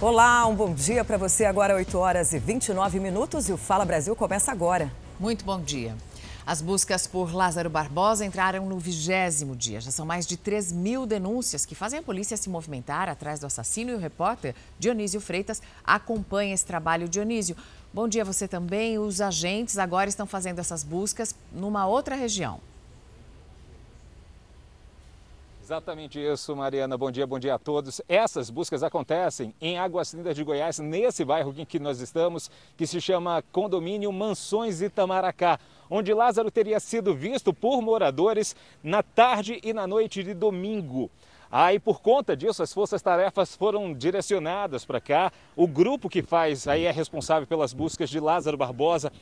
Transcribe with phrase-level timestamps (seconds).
[0.00, 1.44] Olá, um bom dia para você.
[1.44, 4.92] Agora 8 horas e 29 minutos e o Fala Brasil começa agora.
[5.18, 5.92] Muito bom dia.
[6.46, 9.80] As buscas por Lázaro Barbosa entraram no vigésimo dia.
[9.80, 13.46] Já são mais de 3 mil denúncias que fazem a polícia se movimentar atrás do
[13.46, 17.08] assassino e o repórter Dionísio Freitas acompanha esse trabalho.
[17.08, 17.56] Dionísio,
[17.92, 19.00] bom dia a você também.
[19.00, 22.60] Os agentes agora estão fazendo essas buscas numa outra região.
[25.68, 26.96] Exatamente isso, Mariana.
[26.96, 28.00] Bom dia, bom dia a todos.
[28.08, 32.86] Essas buscas acontecem em Águas Lindas de Goiás, nesse bairro em que nós estamos, que
[32.86, 39.74] se chama Condomínio Mansões Itamaracá, onde Lázaro teria sido visto por moradores na tarde e
[39.74, 41.10] na noite de domingo.
[41.50, 45.30] Aí, ah, por conta disso, as forças-tarefas foram direcionadas para cá.
[45.54, 49.12] O grupo que faz aí é responsável pelas buscas de Lázaro Barbosa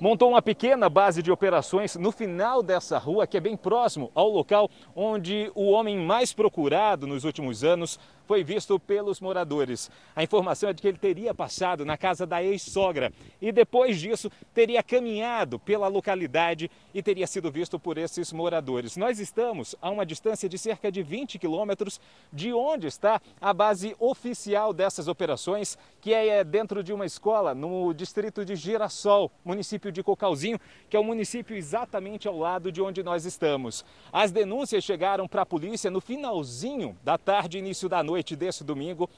[0.00, 4.28] montou uma pequena base de operações no final dessa rua, que é bem próximo ao
[4.28, 7.98] local onde o homem mais procurado nos últimos anos
[8.28, 9.90] foi visto pelos moradores.
[10.14, 14.30] A informação é de que ele teria passado na casa da ex-sogra e depois disso
[14.52, 18.98] teria caminhado pela localidade e teria sido visto por esses moradores.
[18.98, 21.98] Nós estamos a uma distância de cerca de 20 quilômetros
[22.30, 27.94] de onde está a base oficial dessas operações, que é dentro de uma escola no
[27.94, 33.02] distrito de Girassol, município de Cocalzinho, que é o município exatamente ao lado de onde
[33.02, 33.86] nós estamos.
[34.12, 38.64] As denúncias chegaram para a polícia no finalzinho da tarde, início da noite noite desse
[38.64, 39.08] domingo.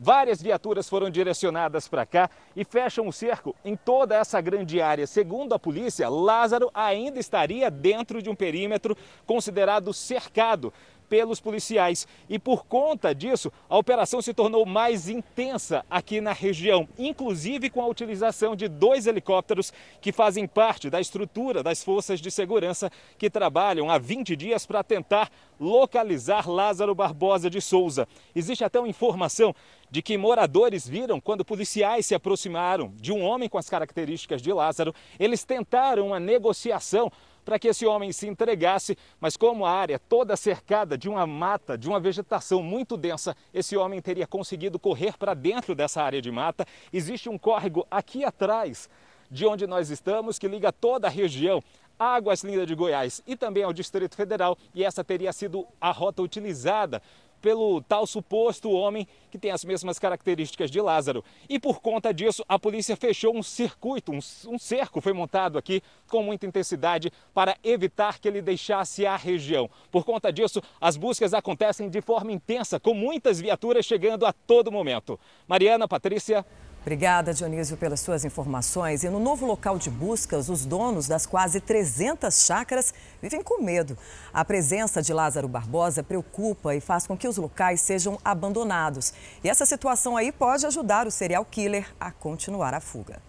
[0.00, 5.06] Várias viaturas foram direcionadas para cá e fecham o cerco em toda essa grande área.
[5.06, 10.72] Segundo a polícia, Lázaro ainda estaria dentro de um perímetro considerado cercado
[11.08, 12.06] pelos policiais.
[12.28, 17.80] E por conta disso, a operação se tornou mais intensa aqui na região, inclusive com
[17.80, 23.30] a utilização de dois helicópteros que fazem parte da estrutura das forças de segurança que
[23.30, 28.06] trabalham há 20 dias para tentar localizar Lázaro Barbosa de Souza.
[28.34, 29.54] Existe até uma informação
[29.90, 34.52] de que moradores viram quando policiais se aproximaram de um homem com as características de
[34.52, 34.94] Lázaro.
[35.18, 37.10] Eles tentaram uma negociação
[37.48, 41.78] para que esse homem se entregasse, mas como a área toda cercada de uma mata,
[41.78, 46.30] de uma vegetação muito densa, esse homem teria conseguido correr para dentro dessa área de
[46.30, 46.66] mata.
[46.92, 48.86] Existe um córrego aqui atrás
[49.30, 51.62] de onde nós estamos que liga toda a região
[51.98, 56.20] Águas Lindas de Goiás e também ao Distrito Federal, e essa teria sido a rota
[56.20, 57.00] utilizada
[57.40, 61.24] pelo tal suposto homem que tem as mesmas características de Lázaro.
[61.48, 64.18] E por conta disso, a polícia fechou um circuito, um,
[64.48, 69.70] um, cerco foi montado aqui com muita intensidade para evitar que ele deixasse a região.
[69.90, 74.72] Por conta disso, as buscas acontecem de forma intensa, com muitas viaturas chegando a todo
[74.72, 75.18] momento.
[75.46, 76.44] Mariana, Patrícia.
[76.88, 79.04] Obrigada, Dionísio, pelas suas informações.
[79.04, 83.94] E no novo local de buscas, os donos das quase 300 chácaras vivem com medo.
[84.32, 89.12] A presença de Lázaro Barbosa preocupa e faz com que os locais sejam abandonados.
[89.44, 93.20] E essa situação aí pode ajudar o serial killer a continuar a fuga.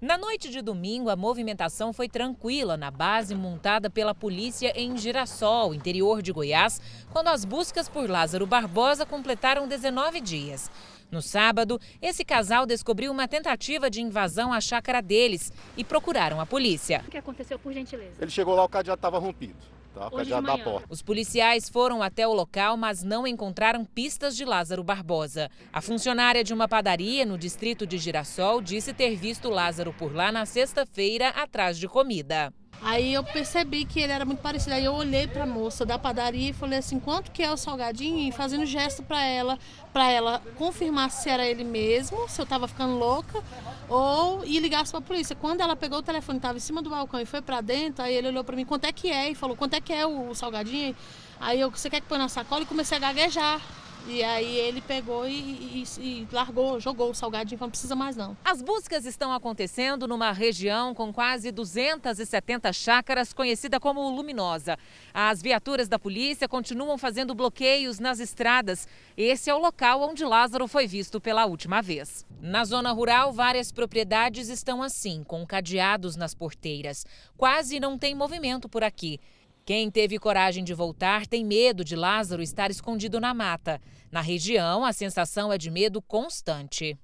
[0.00, 5.72] Na noite de domingo, a movimentação foi tranquila na base montada pela polícia em Girassol,
[5.72, 6.80] interior de Goiás,
[7.12, 10.68] quando as buscas por Lázaro Barbosa completaram 19 dias.
[11.12, 16.46] No sábado, esse casal descobriu uma tentativa de invasão à chácara deles e procuraram a
[16.46, 17.04] polícia.
[17.06, 18.14] O que aconteceu, por gentileza?
[18.18, 19.54] Ele chegou lá, o cadeado estava rompido.
[19.94, 20.86] Tá, o cadeado da porta.
[20.88, 25.50] Os policiais foram até o local, mas não encontraram pistas de Lázaro Barbosa.
[25.70, 30.32] A funcionária de uma padaria no distrito de Girassol disse ter visto Lázaro por lá
[30.32, 32.50] na sexta-feira atrás de comida.
[32.84, 34.74] Aí eu percebi que ele era muito parecido.
[34.74, 37.56] Aí eu olhei para a moça da padaria e falei assim: quanto que é o
[37.56, 38.28] salgadinho?
[38.28, 39.56] E fazendo gesto para ela,
[39.92, 43.40] para ela confirmar se era ele mesmo, se eu estava ficando louca,
[43.88, 45.36] ou e ligasse para a polícia.
[45.36, 48.14] Quando ela pegou o telefone, estava em cima do balcão e foi para dentro, aí
[48.14, 49.30] ele olhou para mim: quanto é que é?
[49.30, 50.96] E falou: quanto é que é o salgadinho?
[51.38, 52.62] Aí eu: você quer que põe na sacola?
[52.62, 53.60] E comecei a gaguejar.
[54.06, 58.36] E aí ele pegou e, e, e, largou, jogou o salgadinho, não precisa mais não.
[58.44, 64.76] As buscas estão acontecendo numa região com quase 270 chácaras, conhecida como Luminosa.
[65.14, 68.88] As viaturas da polícia continuam fazendo bloqueios nas estradas.
[69.16, 72.26] Esse é o local onde Lázaro foi visto pela última vez.
[72.40, 77.06] Na zona rural, várias propriedades estão assim, com cadeados nas porteiras.
[77.36, 79.20] Quase não tem movimento por aqui.
[79.64, 83.80] Quem teve coragem de voltar tem medo de Lázaro estar escondido na mata.
[84.10, 86.98] Na região, a sensação é de medo constante.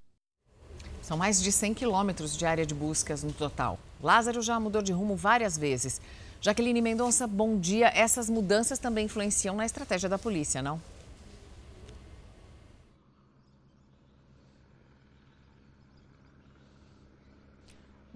[1.01, 3.79] São mais de 100 quilômetros de área de buscas no total.
[4.03, 6.01] Lázaro já mudou de rumo várias vezes.
[6.41, 7.93] Jaqueline Mendonça, bom dia.
[7.95, 10.83] Essas mudanças também influenciam na estratégia da polícia, não?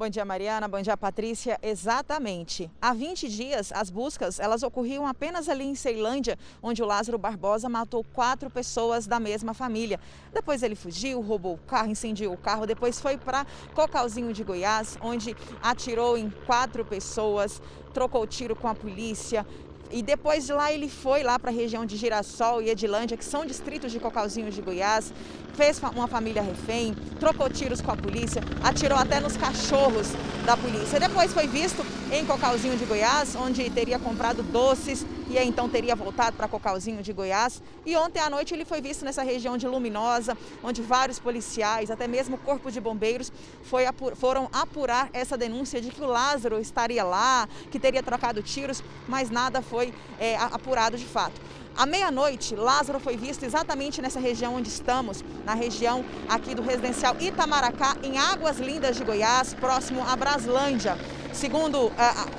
[0.02, 0.66] Bom dia, Mariana.
[0.66, 1.60] Bom dia, Patrícia.
[1.62, 2.68] Exatamente.
[2.80, 7.68] Há 20 dias, as buscas elas ocorriam apenas ali em Ceilândia, onde o Lázaro Barbosa
[7.68, 10.00] matou quatro pessoas da mesma família.
[10.34, 12.66] Depois ele fugiu, roubou o carro, incendiou o carro.
[12.66, 13.46] Depois foi para
[13.76, 17.62] Cocalzinho de Goiás, onde atirou em quatro pessoas,
[17.94, 19.46] trocou tiro com a polícia,
[19.92, 23.24] e depois de lá ele foi lá para a região de Girassol e Edilândia, que
[23.24, 25.12] são distritos de Cocalzinho de Goiás,
[25.54, 30.08] fez uma família refém, trocou tiros com a polícia, atirou até nos cachorros
[30.46, 30.98] da polícia.
[30.98, 35.96] Depois foi visto em Cocalzinho de Goiás, onde teria comprado doces e aí, então teria
[35.96, 37.62] voltado para Cocalzinho de Goiás.
[37.86, 42.06] E ontem à noite ele foi visto nessa região de Luminosa, onde vários policiais, até
[42.06, 43.32] mesmo o Corpo de Bombeiros,
[43.62, 43.84] foi,
[44.14, 49.30] foram apurar essa denúncia de que o Lázaro estaria lá, que teria trocado tiros, mas
[49.30, 51.40] nada foi é, apurado de fato.
[51.74, 57.16] À meia-noite, Lázaro foi visto exatamente nessa região onde estamos, na região aqui do residencial
[57.18, 60.98] Itamaracá, em Águas Lindas de Goiás, próximo a Braslândia.
[61.32, 61.92] Segundo uh,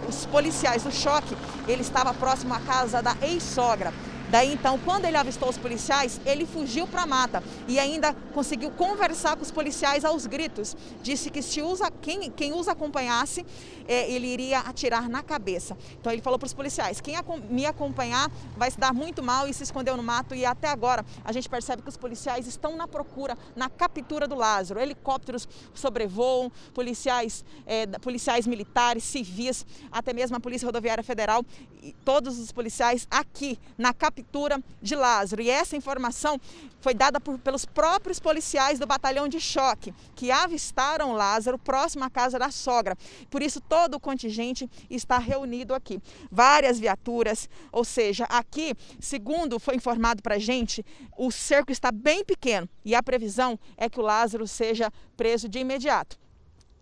[0.08, 1.36] os policiais do choque,
[1.68, 3.94] ele estava próximo à casa da ex-sogra.
[4.34, 8.72] Daí então, quando ele avistou os policiais, ele fugiu para a mata e ainda conseguiu
[8.72, 10.76] conversar com os policiais aos gritos.
[11.04, 13.46] Disse que se usa, quem, quem os acompanhasse,
[13.88, 15.78] é, ele iria atirar na cabeça.
[16.00, 17.14] Então ele falou para os policiais: quem
[17.48, 18.28] me acompanhar
[18.58, 20.34] vai se dar muito mal e se escondeu no mato.
[20.34, 24.34] E até agora a gente percebe que os policiais estão na procura, na captura do
[24.34, 24.80] Lázaro.
[24.80, 31.46] Helicópteros sobrevoam, policiais, é, policiais militares, civis, até mesmo a Polícia Rodoviária Federal
[31.84, 35.42] e todos os policiais aqui na captura captura de Lázaro.
[35.42, 36.40] E essa informação
[36.80, 42.10] foi dada por, pelos próprios policiais do batalhão de choque, que avistaram Lázaro próximo à
[42.10, 42.98] casa da sogra.
[43.30, 46.02] Por isso, todo o contingente está reunido aqui.
[46.32, 50.84] Várias viaturas, ou seja, aqui, segundo foi informado para a gente,
[51.18, 55.60] o cerco está bem pequeno e a previsão é que o Lázaro seja preso de
[55.60, 56.18] imediato.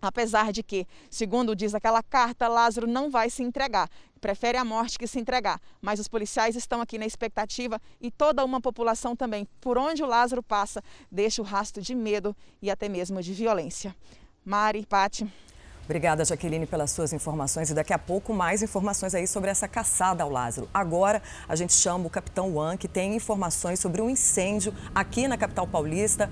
[0.00, 3.88] Apesar de que, segundo diz aquela carta, Lázaro não vai se entregar
[4.22, 5.60] prefere a morte que se entregar.
[5.82, 10.06] Mas os policiais estão aqui na expectativa e toda uma população também, por onde o
[10.06, 13.94] Lázaro passa, deixa o rastro de medo e até mesmo de violência.
[14.44, 15.30] Mari, Pati.
[15.84, 20.22] Obrigada, Jaqueline, pelas suas informações e daqui a pouco mais informações aí sobre essa caçada
[20.22, 20.68] ao Lázaro.
[20.72, 25.36] Agora a gente chama o capitão Juan, que tem informações sobre um incêndio aqui na
[25.36, 26.30] capital paulista.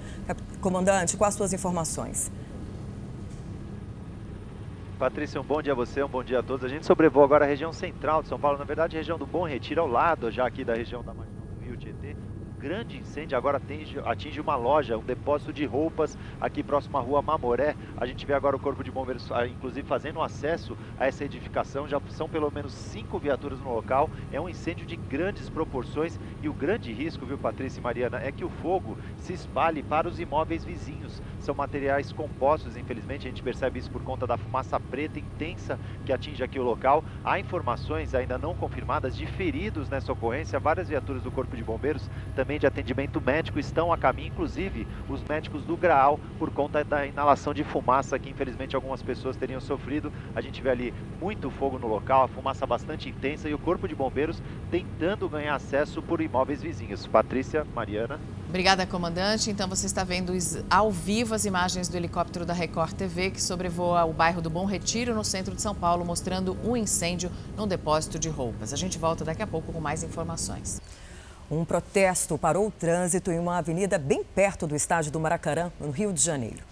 [0.61, 2.31] Comandante, quais as suas informações?
[5.01, 6.63] Patrícia, um bom dia a você, um bom dia a todos.
[6.63, 9.49] A gente sobrevoa agora a região central de São Paulo, na verdade, região do Bom
[9.49, 11.40] Retiro, ao lado já aqui da região da Tietê
[12.61, 17.23] grande incêndio agora atinge, atinge uma loja, um depósito de roupas aqui próximo à rua
[17.23, 17.75] Mamoré.
[17.97, 21.89] A gente vê agora o Corpo de Bombeiros, ah, inclusive, fazendo acesso a essa edificação.
[21.89, 24.11] Já são pelo menos cinco viaturas no local.
[24.31, 28.31] É um incêndio de grandes proporções e o grande risco, viu, Patrícia e Mariana, é
[28.31, 31.23] que o fogo se espalhe para os imóveis vizinhos.
[31.41, 36.13] São materiais compostos, infelizmente, a gente percebe isso por conta da fumaça preta intensa que
[36.13, 37.03] atinge aqui o local.
[37.25, 40.61] Há informações ainda não confirmadas de feridos nessa ocorrência.
[40.61, 44.85] Várias viaturas do Corpo de Bombeiros também também de atendimento médico estão a caminho, inclusive
[45.09, 49.61] os médicos do Graal, por conta da inalação de fumaça que infelizmente algumas pessoas teriam
[49.61, 50.13] sofrido.
[50.35, 53.87] A gente vê ali muito fogo no local, a fumaça bastante intensa e o Corpo
[53.87, 57.07] de Bombeiros tentando ganhar acesso por imóveis vizinhos.
[57.07, 58.19] Patrícia, Mariana.
[58.49, 59.49] Obrigada, comandante.
[59.49, 60.33] Então você está vendo
[60.69, 64.65] ao vivo as imagens do helicóptero da Record TV que sobrevoa o bairro do Bom
[64.65, 68.73] Retiro, no centro de São Paulo, mostrando um incêndio num depósito de roupas.
[68.73, 70.81] A gente volta daqui a pouco com mais informações.
[71.51, 75.91] Um protesto parou o trânsito em uma avenida bem perto do estádio do Maracanã, no
[75.91, 76.71] Rio de Janeiro.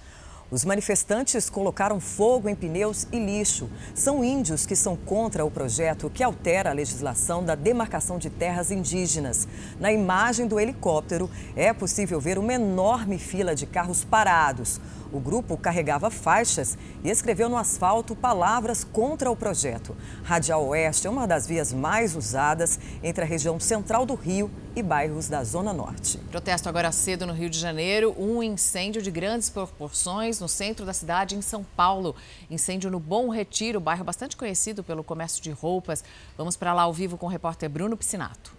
[0.52, 3.69] Os manifestantes colocaram fogo em pneus e lixo.
[3.93, 8.71] São índios que são contra o projeto que altera a legislação da demarcação de terras
[8.71, 9.49] indígenas.
[9.81, 14.81] Na imagem do helicóptero, é possível ver uma enorme fila de carros parados.
[15.11, 19.97] O grupo carregava faixas e escreveu no asfalto palavras contra o projeto.
[20.23, 24.83] Radial Oeste é uma das vias mais usadas entre a região central do Rio e
[24.83, 26.19] bairros da Zona Norte.
[26.31, 28.15] Protesto agora cedo no Rio de Janeiro.
[28.19, 32.15] Um incêndio de grandes proporções no centro da cidade, em São Paulo.
[32.50, 36.05] Incêndio no Bom Retiro, bairro bastante conhecido pelo comércio de roupas.
[36.37, 38.58] Vamos para lá ao vivo com o repórter Bruno Piscinato.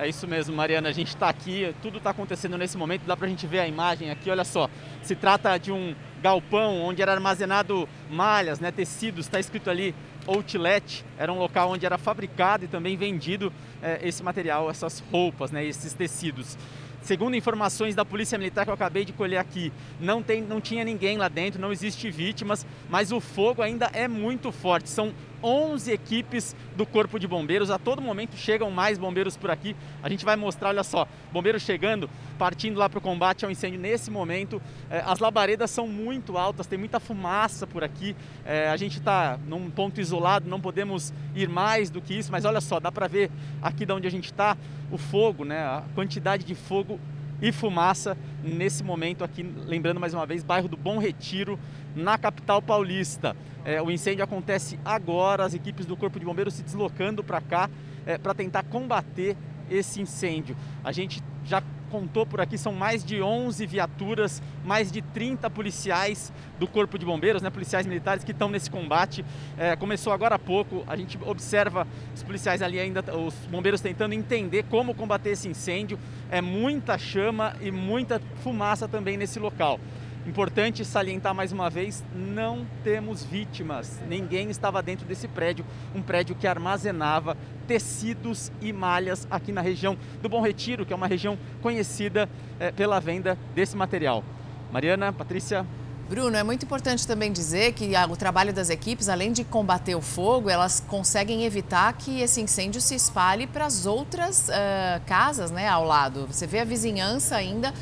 [0.00, 0.88] É isso mesmo, Mariana.
[0.88, 3.02] A gente está aqui, tudo está acontecendo nesse momento.
[3.04, 4.30] Dá para a gente ver a imagem aqui.
[4.30, 4.70] Olha só,
[5.02, 9.26] se trata de um galpão onde era armazenado malhas, né, tecidos.
[9.26, 9.92] Está escrito ali
[10.24, 11.04] outlet.
[11.18, 13.52] Era um local onde era fabricado e também vendido
[13.82, 16.56] é, esse material, essas roupas, né, esses tecidos.
[17.02, 20.84] Segundo informações da Polícia Militar que eu acabei de colher aqui, não, tem, não tinha
[20.84, 24.90] ninguém lá dentro, não existe vítimas, mas o fogo ainda é muito forte.
[24.90, 27.70] São 11 equipes do Corpo de Bombeiros.
[27.70, 29.76] A todo momento chegam mais bombeiros por aqui.
[30.02, 33.78] A gente vai mostrar, olha só, bombeiros chegando, partindo lá para o combate ao incêndio
[33.78, 34.60] nesse momento.
[34.90, 38.16] É, as labaredas são muito altas, tem muita fumaça por aqui.
[38.44, 42.44] É, a gente está num ponto isolado, não podemos ir mais do que isso, mas
[42.44, 43.30] olha só, dá para ver
[43.62, 44.56] aqui de onde a gente está
[44.90, 45.60] o fogo, né?
[45.60, 46.98] A quantidade de fogo
[47.40, 51.58] e fumaça nesse momento aqui, lembrando mais uma vez, bairro do Bom Retiro,
[51.94, 53.36] na capital paulista.
[53.64, 57.70] É, o incêndio acontece agora, as equipes do Corpo de Bombeiros se deslocando para cá
[58.06, 59.36] é, para tentar combater
[59.70, 60.56] esse incêndio.
[60.82, 66.32] A gente já contou por aqui, são mais de 11 viaturas, mais de 30 policiais
[66.58, 69.24] do Corpo de Bombeiros, né, policiais militares que estão nesse combate.
[69.56, 74.12] É, começou agora há pouco, a gente observa os policiais ali ainda, os bombeiros tentando
[74.12, 75.98] entender como combater esse incêndio.
[76.30, 79.80] É muita chama e muita fumaça também nesse local.
[80.28, 83.98] Importante salientar mais uma vez: não temos vítimas.
[84.06, 87.34] Ninguém estava dentro desse prédio, um prédio que armazenava
[87.66, 92.28] tecidos e malhas aqui na região do Bom Retiro, que é uma região conhecida
[92.60, 94.22] é, pela venda desse material.
[94.70, 95.64] Mariana, Patrícia.
[96.08, 100.00] Bruno, é muito importante também dizer que o trabalho das equipes, além de combater o
[100.00, 105.68] fogo, elas conseguem evitar que esse incêndio se espalhe para as outras uh, casas né,
[105.68, 106.26] ao lado.
[106.26, 107.74] Você vê a vizinhança ainda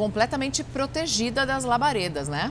[0.00, 2.50] completamente protegida das labaredas, né?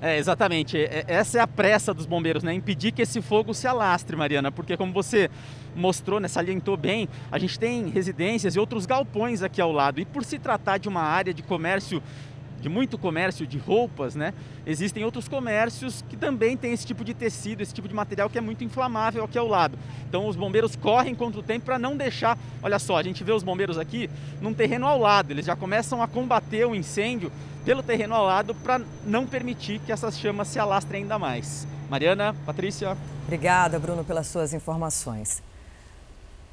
[0.00, 0.78] É, exatamente.
[0.78, 2.54] É, essa é a pressa dos bombeiros, né?
[2.54, 5.28] Impedir que esse fogo se alastre, Mariana, porque como você
[5.74, 10.00] mostrou, né, salientou bem, a gente tem residências e outros galpões aqui ao lado.
[10.00, 12.00] E por se tratar de uma área de comércio
[12.60, 14.32] de muito comércio de roupas, né?
[14.66, 18.38] Existem outros comércios que também têm esse tipo de tecido, esse tipo de material que
[18.38, 19.78] é muito inflamável aqui ao lado.
[20.08, 22.38] Então os bombeiros correm contra o tempo para não deixar.
[22.62, 24.10] Olha só, a gente vê os bombeiros aqui
[24.40, 27.30] num terreno ao lado, eles já começam a combater o incêndio
[27.64, 31.66] pelo terreno ao lado para não permitir que essas chamas se alastrem ainda mais.
[31.90, 32.96] Mariana, Patrícia.
[33.24, 35.42] Obrigada, Bruno, pelas suas informações.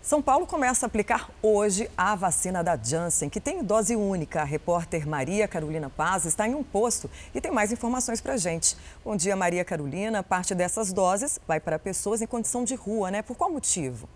[0.03, 4.41] São Paulo começa a aplicar hoje a vacina da Janssen, que tem dose única.
[4.41, 8.75] A repórter Maria Carolina Paz está em um posto e tem mais informações para gente.
[9.01, 10.21] Bom dia, Maria Carolina.
[10.21, 13.21] Parte dessas doses vai para pessoas em condição de rua, né?
[13.21, 14.09] Por qual motivo?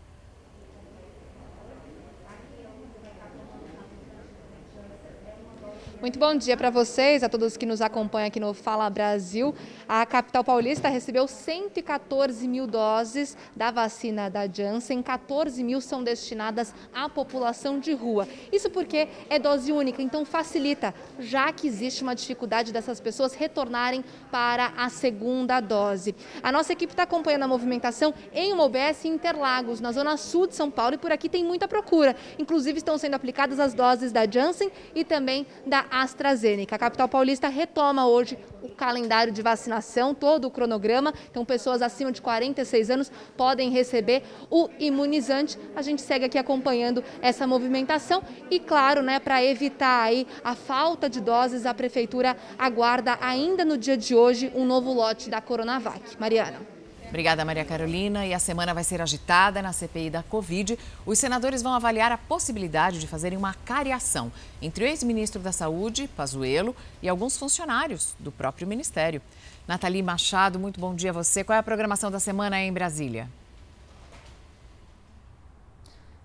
[6.00, 9.56] Muito bom dia para vocês, a todos que nos acompanham aqui no Fala Brasil.
[9.90, 16.72] A capital paulista recebeu 114 mil doses da vacina da Janssen, 14 mil são destinadas
[16.94, 18.28] à população de rua.
[18.52, 24.06] Isso porque é dose única, então facilita, já que existe uma dificuldade dessas pessoas retornarem
[24.32, 26.14] para a segunda dose.
[26.44, 28.68] A nossa equipe está acompanhando a movimentação em uma
[29.04, 32.16] em Interlagos, na zona sul de São Paulo, e por aqui tem muita procura.
[32.38, 36.76] Inclusive estão sendo aplicadas as doses da Janssen e também da AstraZeneca.
[36.76, 41.14] A capital paulista retoma hoje o calendário de vacinação, todo o cronograma.
[41.30, 45.58] Então, pessoas acima de 46 anos podem receber o imunizante.
[45.76, 51.10] A gente segue aqui acompanhando essa movimentação e, claro, né, para evitar aí a falta
[51.10, 56.02] de doses, a prefeitura aguarda ainda no dia de hoje um novo lote da Coronavac.
[56.20, 56.77] Mariana.
[57.10, 58.26] Obrigada, Maria Carolina.
[58.26, 60.78] E a semana vai ser agitada na CPI da Covid.
[61.06, 66.10] Os senadores vão avaliar a possibilidade de fazerem uma cariação entre o ex-ministro da Saúde,
[66.16, 69.22] Pazuello, e alguns funcionários do próprio ministério.
[69.68, 71.44] Nathalie Machado, muito bom dia a você.
[71.44, 73.30] Qual é a programação da semana aí em Brasília?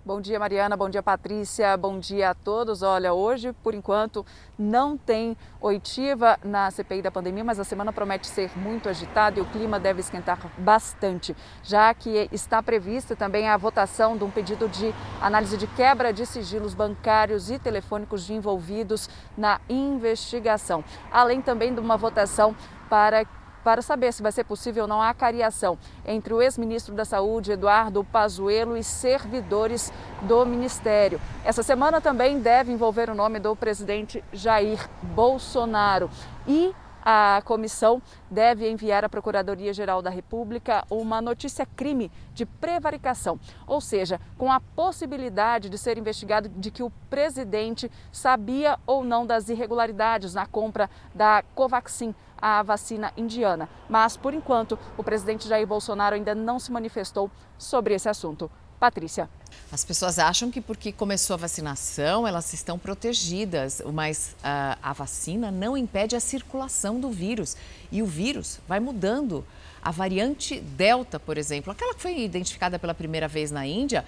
[0.04, 0.76] Bom dia, Mariana.
[0.76, 1.76] Bom dia, Patrícia.
[1.76, 2.82] Bom dia a todos.
[2.82, 4.26] Olha, hoje, por enquanto,
[4.58, 9.42] não tem oitiva na CPI da pandemia, mas a semana promete ser muito agitada e
[9.42, 14.68] o clima deve esquentar bastante, já que está prevista também a votação de um pedido
[14.68, 20.82] de análise de quebra de sigilos bancários e telefônicos de envolvidos na investigação,
[21.12, 22.56] além também de uma votação
[22.90, 23.24] para
[23.62, 27.52] para saber se vai ser possível ou não a cariação entre o ex-ministro da Saúde,
[27.52, 29.92] Eduardo Pazuello, e servidores
[30.22, 31.20] do Ministério.
[31.44, 36.10] Essa semana também deve envolver o nome do presidente Jair Bolsonaro.
[36.46, 38.00] E a comissão
[38.30, 44.60] deve enviar à Procuradoria-Geral da República uma notícia crime de prevaricação, ou seja, com a
[44.60, 50.88] possibilidade de ser investigado de que o presidente sabia ou não das irregularidades na compra
[51.12, 53.68] da Covaxin a vacina indiana.
[53.88, 58.50] Mas, por enquanto, o presidente Jair Bolsonaro ainda não se manifestou sobre esse assunto.
[58.80, 59.30] Patrícia.
[59.70, 65.52] As pessoas acham que porque começou a vacinação, elas estão protegidas, mas uh, a vacina
[65.52, 67.56] não impede a circulação do vírus.
[67.92, 69.46] E o vírus vai mudando.
[69.80, 74.04] A variante Delta, por exemplo, aquela que foi identificada pela primeira vez na Índia,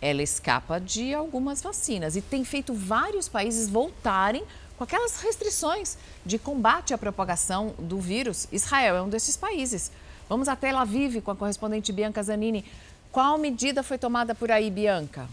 [0.00, 4.44] ela escapa de algumas vacinas e tem feito vários países voltarem
[4.76, 8.46] com aquelas restrições de combate à propagação do vírus.
[8.52, 9.90] Israel é um desses países.
[10.28, 12.64] Vamos até Tel Aviv com a correspondente Bianca Zanini.
[13.12, 15.28] Qual medida foi tomada por aí, Bianca?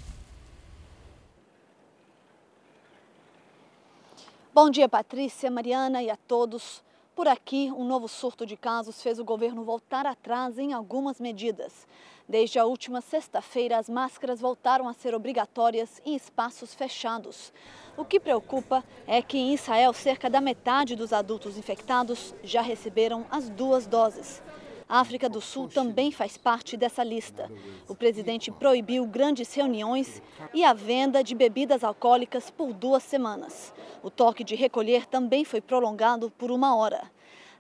[4.54, 6.82] Bom dia, Patrícia, Mariana e a todos.
[7.16, 11.88] Por aqui, um novo surto de casos fez o governo voltar atrás em algumas medidas.
[12.34, 17.54] Desde a última sexta-feira, as máscaras voltaram a ser obrigatórias em espaços fechados.
[17.96, 23.24] O que preocupa é que em Israel, cerca da metade dos adultos infectados já receberam
[23.30, 24.42] as duas doses.
[24.90, 27.52] A África do Sul também faz parte dessa lista.
[27.88, 30.20] O presidente proibiu grandes reuniões
[30.56, 33.72] e a venda de bebidas alcoólicas por duas semanas.
[34.02, 37.12] O toque de recolher também foi prolongado por uma hora.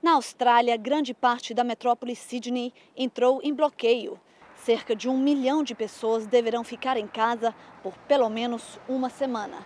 [0.01, 4.19] Na Austrália, grande parte da metrópole Sydney entrou em bloqueio.
[4.65, 9.57] Cerca de um milhão de pessoas deverão ficar em casa por pelo menos uma semana.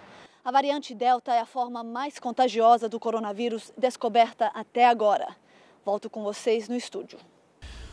[0.43, 5.35] A variante Delta é a forma mais contagiosa do coronavírus descoberta até agora.
[5.85, 7.19] Volto com vocês no estúdio.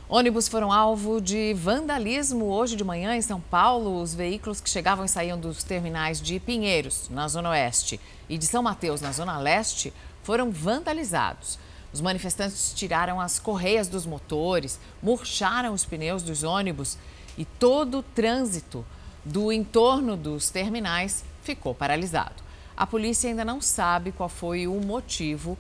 [0.09, 4.01] Ônibus foram alvo de vandalismo hoje de manhã em São Paulo.
[4.01, 8.47] Os veículos que chegavam e saíam dos terminais de Pinheiros, na Zona Oeste, e de
[8.47, 9.93] São Mateus, na Zona Leste,
[10.23, 11.59] foram vandalizados.
[11.95, 16.99] Os manifestantes tiraram as correias dos motores, murcharam os pneus dos ônibus
[17.39, 18.85] e todo o trânsito
[19.25, 22.43] do entorno dos terminais ficou paralisado.
[22.77, 25.57] A polícia ainda não sabe qual foi o motivo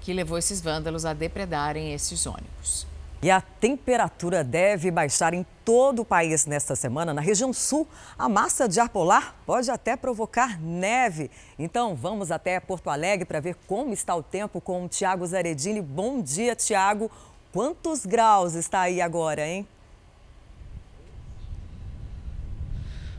[0.00, 2.87] que levou esses vândalos a depredarem esses ônibus.
[3.20, 7.12] E a temperatura deve baixar em todo o país nesta semana.
[7.12, 11.28] Na região sul, a massa de ar polar pode até provocar neve.
[11.58, 15.82] Então, vamos até Porto Alegre para ver como está o tempo com o Tiago Zaredini.
[15.82, 17.10] Bom dia, Tiago.
[17.52, 19.66] Quantos graus está aí agora, hein?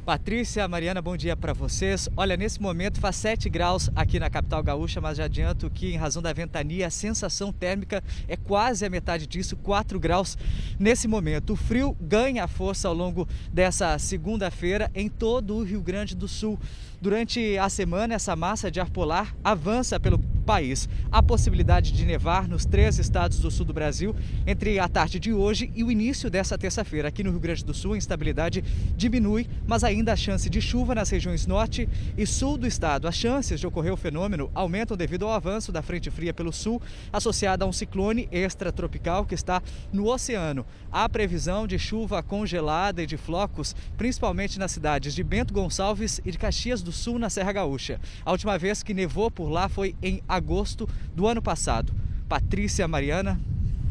[0.09, 2.09] Patrícia, Mariana, bom dia para vocês.
[2.17, 5.97] Olha, nesse momento faz 7 graus aqui na capital gaúcha, mas já adianto que, em
[5.97, 10.35] razão da ventania, a sensação térmica é quase a metade disso, 4 graus
[10.79, 11.53] nesse momento.
[11.53, 16.59] O frio ganha força ao longo dessa segunda-feira em todo o Rio Grande do Sul.
[17.01, 20.89] Durante a semana, essa massa de ar polar avança pelo país.
[21.12, 24.15] Há possibilidade de nevar nos três estados do sul do Brasil
[24.48, 27.08] entre a tarde de hoje e o início dessa terça-feira.
[27.08, 28.63] Aqui no Rio Grande do Sul, a instabilidade
[28.98, 31.88] diminui, mas ainda a chance de chuva nas regiões norte
[32.18, 33.08] e sul do estado.
[33.08, 36.81] As chances de ocorrer o fenômeno aumentam devido ao avanço da frente fria pelo sul,
[37.14, 39.62] associada a um ciclone extratropical que está
[39.94, 40.66] no oceano.
[40.92, 46.31] Há previsão de chuva congelada e de flocos, principalmente nas cidades de Bento Gonçalves e
[46.31, 48.01] de Caxias do do Sul, na Serra Gaúcha.
[48.25, 51.93] A última vez que nevou por lá foi em agosto do ano passado.
[52.27, 53.39] Patrícia Mariana.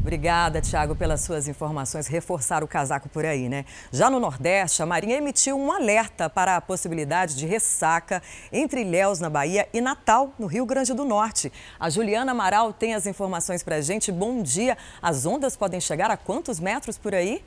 [0.01, 2.07] Obrigada, Tiago, pelas suas informações.
[2.07, 3.65] Reforçar o casaco por aí, né?
[3.91, 9.19] Já no Nordeste, a Marinha emitiu um alerta para a possibilidade de ressaca entre Ilhéus,
[9.19, 11.51] na Bahia, e Natal, no Rio Grande do Norte.
[11.79, 14.11] A Juliana Amaral tem as informações para a gente.
[14.11, 14.77] Bom dia.
[15.01, 17.41] As ondas podem chegar a quantos metros por aí?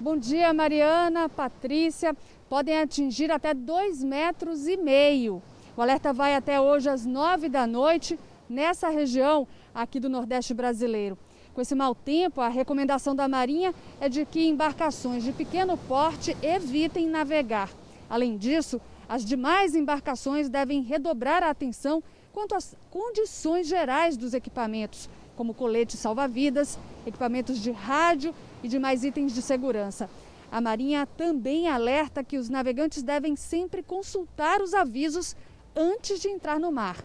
[0.00, 2.16] Bom dia, Mariana, Patrícia.
[2.48, 5.42] Podem atingir até dois metros e meio.
[5.76, 8.16] O alerta vai até hoje às nove da noite
[8.48, 11.18] nessa região aqui do Nordeste brasileiro.
[11.52, 16.36] Com esse mau tempo, a recomendação da Marinha é de que embarcações de pequeno porte
[16.42, 17.68] evitem navegar.
[18.08, 25.10] Além disso, as demais embarcações devem redobrar a atenção quanto às condições gerais dos equipamentos,
[25.38, 30.10] como coletes salva-vidas, equipamentos de rádio e de mais itens de segurança.
[30.50, 35.36] A Marinha também alerta que os navegantes devem sempre consultar os avisos
[35.76, 36.96] antes de entrar no mar.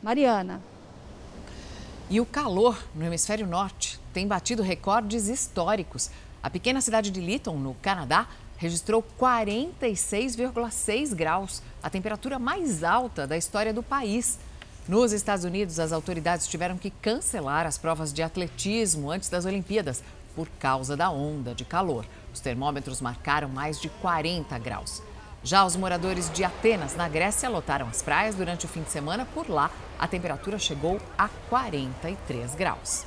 [0.00, 0.62] Mariana.
[2.08, 6.08] E o calor no hemisfério norte tem batido recordes históricos.
[6.40, 13.36] A pequena cidade de Lytton, no Canadá, registrou 46,6 graus, a temperatura mais alta da
[13.36, 14.38] história do país.
[14.88, 20.02] Nos Estados Unidos, as autoridades tiveram que cancelar as provas de atletismo antes das Olimpíadas
[20.34, 22.04] por causa da onda de calor.
[22.34, 25.00] Os termômetros marcaram mais de 40 graus.
[25.44, 29.24] Já os moradores de Atenas, na Grécia, lotaram as praias durante o fim de semana.
[29.24, 33.04] Por lá, a temperatura chegou a 43 graus.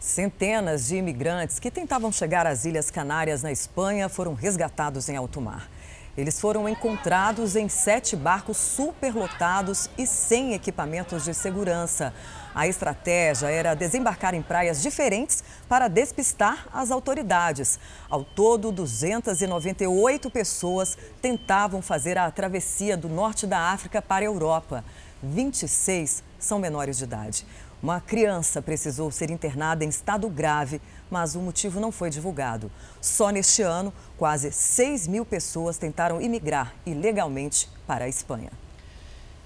[0.00, 5.38] Centenas de imigrantes que tentavam chegar às Ilhas Canárias, na Espanha, foram resgatados em alto
[5.38, 5.68] mar.
[6.16, 12.14] Eles foram encontrados em sete barcos superlotados e sem equipamentos de segurança.
[12.54, 17.78] A estratégia era desembarcar em praias diferentes para despistar as autoridades.
[18.08, 24.82] Ao todo, 298 pessoas tentavam fazer a travessia do norte da África para a Europa.
[25.22, 27.46] 26 são menores de idade.
[27.86, 32.68] Uma criança precisou ser internada em estado grave, mas o motivo não foi divulgado.
[33.00, 38.50] Só neste ano, quase 6 mil pessoas tentaram imigrar ilegalmente para a Espanha.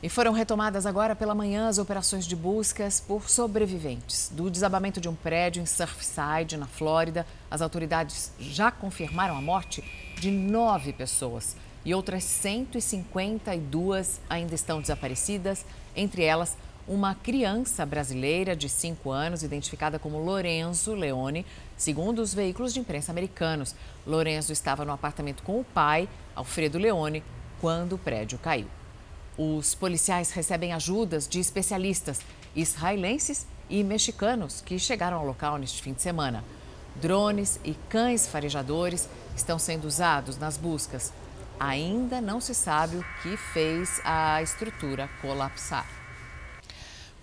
[0.02, 4.30] E foram retomadas agora pela manhã as operações de buscas por sobreviventes.
[4.32, 9.84] Do desabamento de um prédio em Surfside, na Flórida, as autoridades já confirmaram a morte
[10.18, 15.62] de nove pessoas e outras 152 ainda estão desaparecidas,
[15.94, 16.56] entre elas
[16.90, 23.12] uma criança brasileira de 5 anos, identificada como Lorenzo Leone, segundo os veículos de imprensa
[23.12, 23.76] americanos.
[24.04, 27.22] Lorenzo estava no apartamento com o pai, Alfredo Leone,
[27.60, 28.66] quando o prédio caiu.
[29.38, 32.22] Os policiais recebem ajudas de especialistas
[32.56, 36.42] israelenses e mexicanos que chegaram ao local neste fim de semana.
[36.96, 41.12] Drones e cães farejadores estão sendo usados nas buscas.
[41.60, 45.99] Ainda não se sabe o que fez a estrutura colapsar.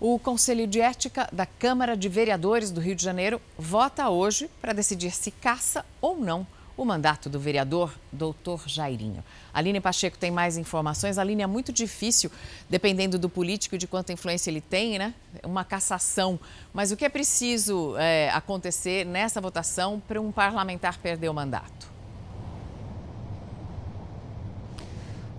[0.00, 4.72] O Conselho de Ética da Câmara de Vereadores do Rio de Janeiro vota hoje para
[4.72, 9.24] decidir se caça ou não o mandato do vereador doutor Jairinho.
[9.52, 11.18] Aline Pacheco tem mais informações.
[11.18, 12.30] Aline, é muito difícil,
[12.70, 15.12] dependendo do político e de quanta influência ele tem, né?
[15.42, 16.38] Uma cassação.
[16.72, 21.97] Mas o que é preciso é, acontecer nessa votação para um parlamentar perder o mandato?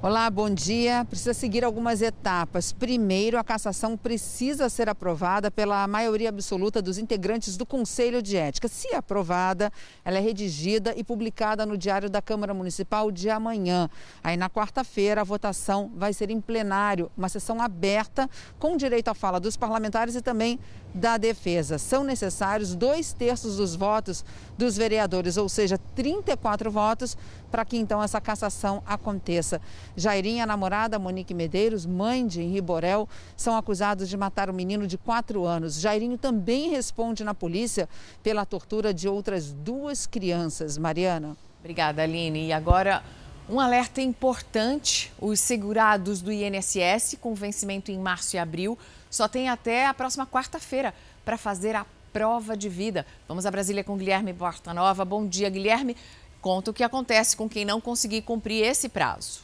[0.02, 1.04] Olá, bom dia.
[1.04, 2.72] Precisa seguir algumas etapas.
[2.72, 8.70] Primeiro, a cassação precisa ser aprovada pela maioria absoluta dos integrantes do Conselho de Ética.
[8.70, 9.70] Se aprovada,
[10.06, 13.90] ela é redigida e publicada no Diário da Câmara Municipal de amanhã.
[14.24, 19.14] Aí, na quarta-feira, a votação vai ser em plenário, uma sessão aberta com direito à
[19.14, 20.58] fala dos parlamentares e também
[20.94, 21.78] da defesa.
[21.78, 24.26] São necessários dois terços dos votos
[24.58, 27.18] dos vereadores, ou seja, 34 votos,
[27.52, 29.62] para que então essa cassação aconteça.
[29.96, 34.98] Jairinha, namorada Monique Medeiros, mãe de Henri Borel, são acusados de matar um menino de
[34.98, 35.80] 4 anos.
[35.80, 37.88] Jairinho também responde na polícia
[38.22, 40.78] pela tortura de outras duas crianças.
[40.78, 41.38] Mariana.
[41.60, 42.48] Obrigada, Aline.
[42.48, 43.04] E agora.
[43.52, 48.78] Um alerta importante: os segurados do INSS, com vencimento em março e abril,
[49.10, 50.94] só tem até a próxima quarta-feira
[51.26, 53.06] para fazer a prova de vida.
[53.28, 55.06] Vamos a Brasília com Guilherme Portanova.
[55.06, 55.96] Bom dia, Guilherme.
[56.42, 59.42] Conta o que acontece com quem não conseguir cumprir esse prazo.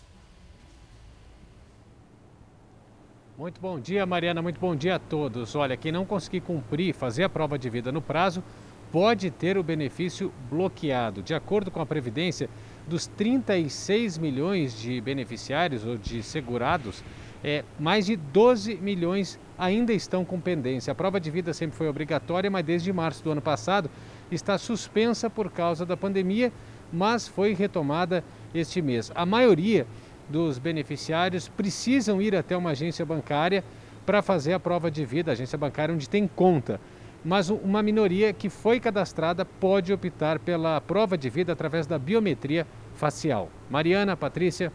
[3.37, 4.41] Muito bom dia, Mariana.
[4.41, 5.55] Muito bom dia a todos.
[5.55, 8.41] Olha, quem não conseguir cumprir, fazer a prova de vida no prazo,
[8.93, 11.21] pode ter o benefício bloqueado.
[11.21, 12.49] De acordo com a Previdência,
[12.87, 17.03] dos 36 milhões de beneficiários ou de segurados,
[17.47, 20.91] é, mais de 12 milhões ainda estão com pendência.
[20.91, 23.87] A prova de vida sempre foi obrigatória, mas desde março do ano passado
[24.31, 26.51] está suspensa por causa da pandemia,
[26.91, 29.11] mas foi retomada este mês.
[29.13, 29.85] A maioria
[30.27, 33.63] dos beneficiários precisam ir até uma agência bancária
[34.07, 36.81] para fazer a prova de vida, agência bancária onde tem conta.
[37.23, 42.65] Mas uma minoria que foi cadastrada pode optar pela prova de vida através da biometria
[42.95, 43.51] facial.
[43.69, 44.73] Mariana, Patrícia.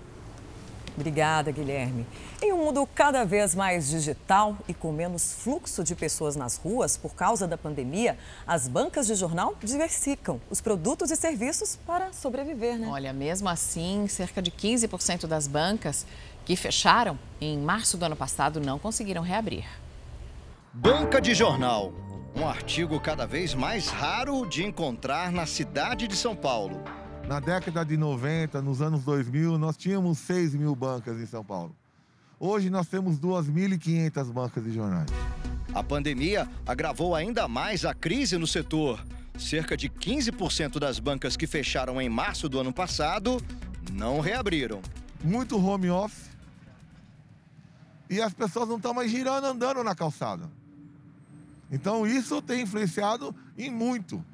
[0.97, 2.07] Obrigada, Guilherme.
[2.43, 6.97] Em um mundo cada vez mais digital e com menos fluxo de pessoas nas ruas
[6.97, 12.79] por causa da pandemia, as bancas de jornal diversificam os produtos e serviços para sobreviver,
[12.79, 12.89] né?
[12.89, 16.07] Olha, mesmo assim, cerca de 15% das bancas
[16.47, 19.67] que fecharam em março do ano passado não conseguiram reabrir.
[20.73, 21.93] Banca de jornal.
[22.35, 26.83] Um artigo cada vez mais raro de encontrar na cidade de São Paulo.
[27.29, 31.77] Na década de 90, nos anos 2000, nós tínhamos 6 mil bancas em São Paulo.
[32.43, 35.11] Hoje nós temos 2.500 bancas de jornais.
[35.75, 39.05] A pandemia agravou ainda mais a crise no setor.
[39.39, 43.45] Cerca de 15% das bancas que fecharam em março do ano passado
[43.93, 44.81] não reabriram.
[45.23, 46.31] Muito home office.
[48.09, 50.51] E as pessoas não estão mais girando, andando na calçada.
[51.71, 54.25] Então isso tem influenciado em muito.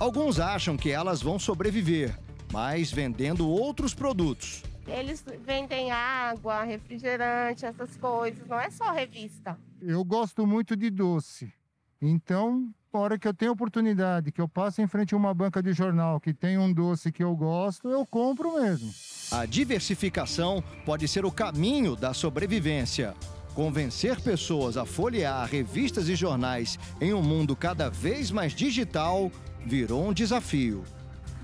[0.00, 2.18] Alguns acham que elas vão sobreviver,
[2.52, 4.73] mas vendendo outros produtos.
[4.86, 9.58] Eles vendem água, refrigerante, essas coisas, não é só revista.
[9.80, 11.52] Eu gosto muito de doce.
[12.00, 15.62] Então, na hora que eu tenho oportunidade, que eu passo em frente a uma banca
[15.62, 18.92] de jornal que tem um doce que eu gosto, eu compro mesmo.
[19.32, 23.14] A diversificação pode ser o caminho da sobrevivência.
[23.54, 29.30] Convencer pessoas a folhear revistas e jornais em um mundo cada vez mais digital
[29.64, 30.84] virou um desafio.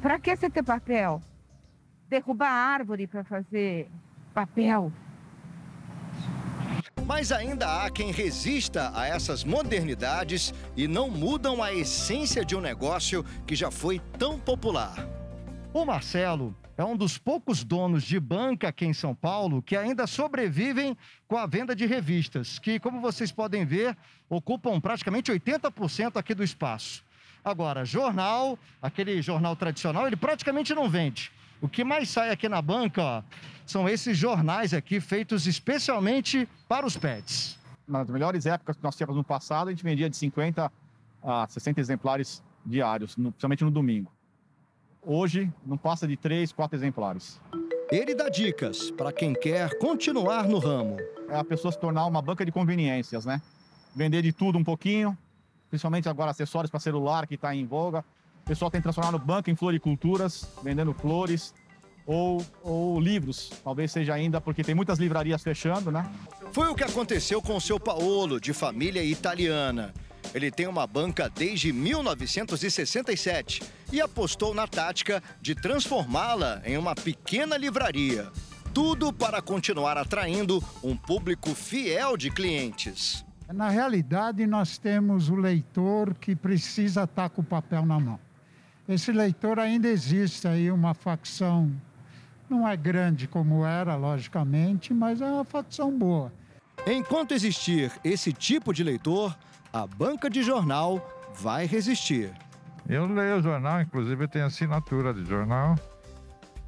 [0.03, 1.22] Para que você ter papel?
[2.11, 3.88] Derrubar árvore para fazer
[4.35, 4.92] papel?
[7.07, 12.61] Mas ainda há quem resista a essas modernidades e não mudam a essência de um
[12.61, 15.07] negócio que já foi tão popular.
[15.73, 20.05] O Marcelo é um dos poucos donos de banca aqui em São Paulo que ainda
[20.05, 23.96] sobrevivem com a venda de revistas, que, como vocês podem ver,
[24.29, 27.05] ocupam praticamente 80% aqui do espaço.
[27.44, 31.31] Agora, jornal, aquele jornal tradicional, ele praticamente não vende.
[31.61, 33.23] O que mais sai aqui na banca ó,
[33.66, 37.59] são esses jornais aqui feitos especialmente para os pets.
[37.87, 40.73] Nas melhores épocas que nós tínhamos no passado, a gente vendia de 50
[41.23, 44.11] a 60 exemplares diários, principalmente no domingo.
[45.03, 47.40] Hoje, não passa de 3, 4 exemplares.
[47.90, 50.96] Ele dá dicas para quem quer continuar no ramo.
[51.29, 53.42] É a pessoa se tornar uma banca de conveniências, né?
[53.94, 55.16] Vender de tudo um pouquinho,
[55.68, 58.05] principalmente agora acessórios para celular que está em voga.
[58.50, 61.54] O pessoal tem transformado banca em floriculturas, vendendo flores
[62.04, 63.48] ou, ou livros.
[63.62, 66.10] Talvez seja ainda porque tem muitas livrarias fechando, né?
[66.50, 69.94] Foi o que aconteceu com o seu Paolo, de família italiana.
[70.34, 77.56] Ele tem uma banca desde 1967 e apostou na tática de transformá-la em uma pequena
[77.56, 78.32] livraria.
[78.74, 83.24] Tudo para continuar atraindo um público fiel de clientes.
[83.54, 88.18] Na realidade, nós temos o leitor que precisa estar com o papel na mão.
[88.90, 91.70] Esse leitor ainda existe aí uma facção,
[92.48, 96.33] não é grande como era, logicamente, mas é uma facção boa.
[96.85, 99.37] Enquanto existir esse tipo de leitor,
[99.72, 102.33] a banca de jornal vai resistir.
[102.88, 105.76] Eu leio o jornal, inclusive eu tenho assinatura de jornal.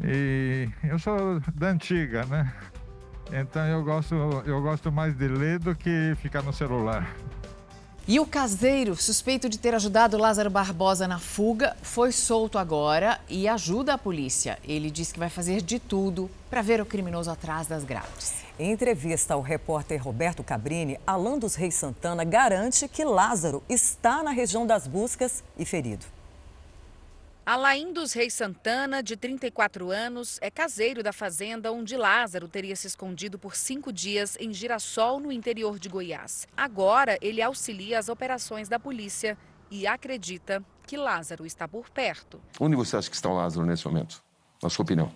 [0.01, 2.53] E eu sou da antiga, né?
[3.33, 4.15] Então eu gosto,
[4.47, 7.05] eu gosto mais de ler do que ficar no celular.
[8.07, 13.47] E o caseiro, suspeito de ter ajudado Lázaro Barbosa na fuga, foi solto agora e
[13.47, 14.59] ajuda a polícia.
[14.65, 18.43] Ele diz que vai fazer de tudo para ver o criminoso atrás das grades.
[18.59, 24.33] Em entrevista ao repórter Roberto Cabrini, Alan dos Reis Santana garante que Lázaro está na
[24.33, 26.05] região das buscas e ferido.
[27.45, 32.87] Alain dos Reis Santana, de 34 anos, é caseiro da fazenda onde Lázaro teria se
[32.87, 36.47] escondido por cinco dias em Girassol, no interior de Goiás.
[36.57, 39.37] Agora, ele auxilia as operações da polícia
[39.73, 42.41] e acredita que Lázaro está por perto.
[42.61, 44.23] Onde você acha que está o Lázaro nesse momento,
[44.63, 45.11] na sua opinião?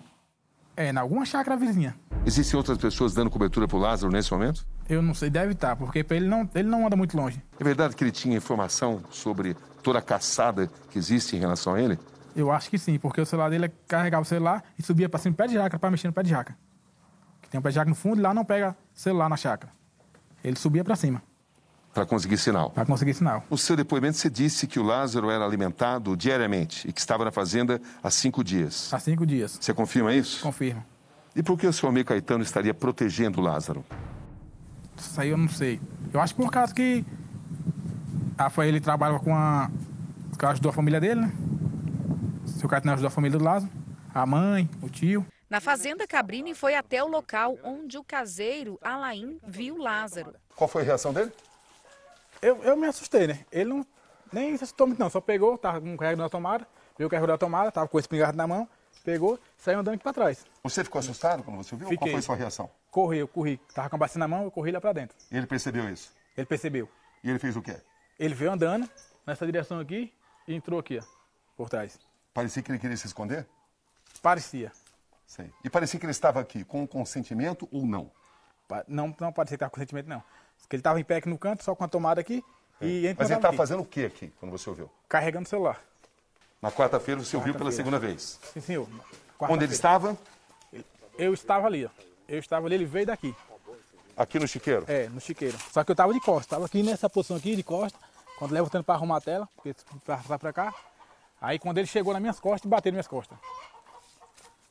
[0.75, 1.95] É, em alguma chácara vizinha.
[2.25, 4.67] Existem outras pessoas dando cobertura para o Lázaro nesse momento?
[4.89, 7.41] Eu não sei, deve estar, porque ele não, ele não anda muito longe.
[7.57, 11.81] É verdade que ele tinha informação sobre toda a caçada que existe em relação a
[11.81, 11.97] ele?
[12.37, 15.19] Eu acho que sim, porque o celular dele é carregava o celular e subia para
[15.19, 16.55] cima do pé de jaca para mexer no pé de jaca.
[17.41, 19.73] Que tem um pé de jaca no fundo e lá não pega celular na chácara.
[20.43, 21.23] Ele subia para cima.
[21.95, 22.69] Para conseguir sinal?
[22.69, 23.43] Para conseguir sinal.
[23.49, 27.31] No seu depoimento, você disse que o Lázaro era alimentado diariamente e que estava na
[27.31, 28.93] fazenda há cinco dias.
[28.93, 29.57] Há cinco dias.
[29.59, 30.43] Você confirma isso?
[30.43, 30.85] Confirmo.
[31.35, 33.83] E por que o seu amigo Caetano estaria protegendo o Lázaro?
[34.95, 35.81] Isso aí eu não sei.
[36.13, 37.03] Eu acho por causa que
[38.37, 39.71] ah, foi ele trabalhava com a.
[40.37, 41.33] que ajudou a família dele, né?
[42.57, 43.71] Seu Caetano ajudou a família do Lázaro,
[44.13, 45.23] a mãe, o tio.
[45.47, 50.33] Na fazenda, Cabrini foi até o local onde o caseiro Alain viu Lázaro.
[50.55, 51.31] Qual foi a reação dele?
[52.41, 53.45] Eu, eu me assustei, né?
[53.51, 53.85] Ele não
[54.33, 55.07] nem se assustou muito, não.
[55.09, 56.67] Só pegou, tava com o carrego na tomada,
[56.97, 58.67] viu o carrego da tomada, tava com o espingarda na mão,
[59.05, 60.43] pegou, saiu andando aqui pra trás.
[60.63, 61.87] Você ficou assustado quando você viu?
[61.87, 61.97] Fiquei.
[61.97, 62.71] Qual foi a sua reação?
[62.89, 63.59] Corri, eu corri.
[63.71, 65.15] Tava com a bacia na mão, eu corri lá pra dentro.
[65.31, 66.11] E ele percebeu isso?
[66.35, 66.89] Ele percebeu.
[67.23, 67.77] E ele fez o quê?
[68.19, 68.89] Ele veio andando
[69.27, 70.11] nessa direção aqui
[70.47, 71.03] e entrou aqui, ó,
[71.55, 71.99] por trás.
[72.37, 73.47] Parecia que ele queria se esconder?
[74.21, 74.71] Parecia.
[75.25, 75.51] Sei.
[75.63, 78.11] E parecia que ele estava aqui com consentimento ou não?
[78.87, 80.23] Não, não parecia que estava com consentimento, não.
[80.59, 82.45] Porque ele estava em pé aqui no canto, só com a tomada aqui.
[82.79, 82.85] É.
[82.85, 84.87] E Mas ele estava fazendo o que aqui, quando você ouviu?
[85.09, 85.81] Carregando o celular.
[86.61, 88.39] Na quarta-feira você ouviu pela segunda vez?
[88.53, 88.87] Sim, senhor.
[89.39, 90.15] Onde ele estava?
[91.17, 91.89] Eu estava ali, ó.
[92.27, 93.35] Eu estava ali, ele veio daqui.
[94.15, 94.85] Aqui no chiqueiro?
[94.87, 95.57] É, no chiqueiro.
[95.71, 97.99] Só que eu estava de costas, estava aqui nessa posição aqui, de costas,
[98.37, 99.73] quando levantando para arrumar a tela, porque
[100.05, 100.75] para passar para cá.
[101.39, 103.37] Aí quando ele chegou nas minhas costas, bateu nas minhas costas.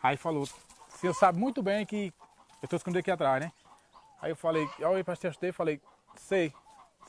[0.02, 2.12] Aí falou, o senhor sabe muito bem que
[2.62, 3.52] eu estou escondido aqui atrás, né?
[4.20, 5.80] Aí eu falei, eu olhei para e falei,
[6.16, 6.52] sei,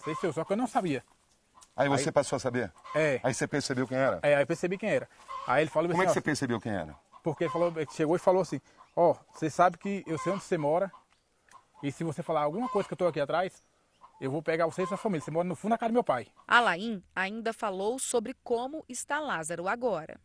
[0.03, 1.03] sei senhor, só que eu não sabia.
[1.75, 2.71] Aí você aí, passou a saber?
[2.95, 3.19] É.
[3.23, 4.19] Aí você percebeu quem era?
[4.23, 5.07] É, aí eu percebi quem era.
[5.45, 6.95] Aí ele falou Como assim, é que você percebeu quem era?
[7.23, 8.59] Porque ele falou, ele chegou e falou assim,
[8.95, 10.91] ó, oh, você sabe que eu sei onde você mora,
[11.83, 13.61] e se você falar alguma coisa que eu estou aqui atrás,
[14.19, 15.23] eu vou pegar você e sua família.
[15.23, 16.27] Você mora no fundo da casa do meu pai.
[16.47, 20.19] Alain ainda falou sobre como está Lázaro agora.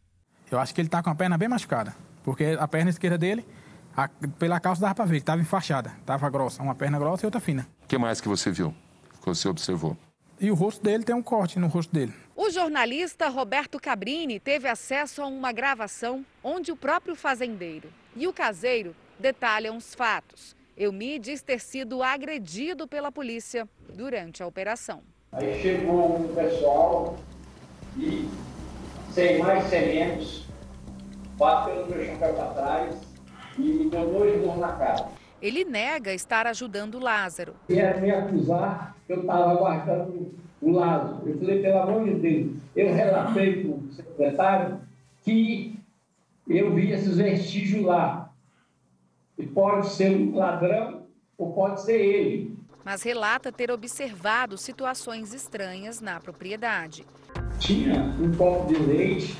[0.51, 3.47] Eu acho que ele está com a perna bem machucada, porque a perna esquerda dele,
[3.97, 7.41] a, pela calça dava para ver, estava enfaixada, estava grossa, uma perna grossa e outra
[7.41, 7.67] fina.
[7.85, 8.75] O que mais que você viu,
[9.21, 9.97] que você observou?
[10.39, 12.13] E o rosto dele tem um corte no rosto dele.
[12.35, 18.33] O jornalista Roberto Cabrini teve acesso a uma gravação onde o próprio fazendeiro e o
[18.33, 20.57] caseiro detalham os fatos.
[20.77, 25.03] Elmi diz ter sido agredido pela polícia durante a operação.
[25.33, 27.17] Aí chegou um pessoal
[27.97, 28.29] e,
[29.11, 30.47] sem mais sem menos,
[31.37, 32.97] bateu no meu chapéu para trás
[33.59, 35.09] e me deu dois murros na cara.
[35.41, 37.55] Ele nega estar ajudando Lázaro.
[37.67, 41.29] Quer me acusar que eu estava aguardando o Lázaro.
[41.29, 44.81] Eu falei, pelo amor de Deus, eu relatei para o secretário
[45.23, 45.79] que
[46.49, 48.22] eu vi esses vestígios lá.
[49.43, 51.03] E pode ser um ladrão
[51.37, 52.57] ou pode ser ele.
[52.85, 57.05] Mas relata ter observado situações estranhas na propriedade.
[57.59, 59.37] Tinha um copo de leite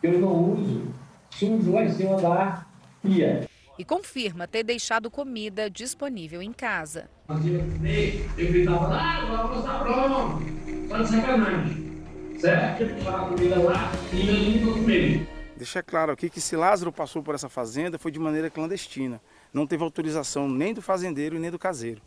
[0.00, 0.86] que eu não uso,
[1.32, 2.66] sujo lá em cima da
[3.02, 3.46] pia.
[3.78, 7.10] E confirma ter deixado comida disponível em casa.
[7.28, 10.88] Eu gritava, ah, o almoço tá pronto.
[10.88, 11.92] Só de sacanagem.
[12.38, 12.82] Certo?
[12.84, 15.28] Eu a comida lá e eu nunca comi.
[15.58, 19.20] Deixar claro aqui que se Lázaro passou por essa fazenda foi de maneira clandestina.
[19.52, 22.00] Não teve autorização nem do fazendeiro e nem do caseiro.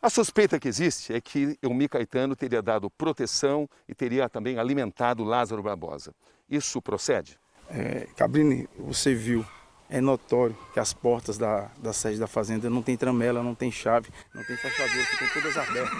[0.00, 5.24] A suspeita que existe é que Elmi Caetano teria dado proteção e teria também alimentado
[5.24, 6.14] Lázaro Barbosa.
[6.48, 7.38] Isso procede?
[7.68, 9.44] É, Cabrini, você viu,
[9.88, 13.70] é notório que as portas da, da sede da fazenda não tem tramela, não tem
[13.70, 15.98] chave, não tem fechadura, ficam todas abertas.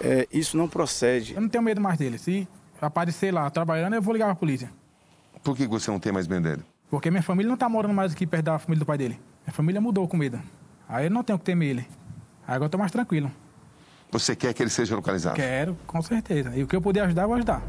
[0.00, 1.34] É, isso não procede.
[1.34, 2.18] Eu não tenho medo mais dele.
[2.18, 2.46] Se
[2.80, 4.70] aparecer lá trabalhando, eu vou ligar para a polícia.
[5.42, 6.62] Por que você não tem mais medo dele?
[6.90, 9.18] Porque minha família não está morando mais aqui perto da família do pai dele.
[9.46, 10.42] Minha família mudou com medo.
[10.88, 11.88] Aí eu não tenho que temer ele.
[12.46, 13.30] Agora eu estou mais tranquilo.
[14.10, 15.36] Você quer que ele seja localizado?
[15.36, 16.54] Quero, com certeza.
[16.56, 17.62] E o que eu puder ajudar, eu vou ajudar.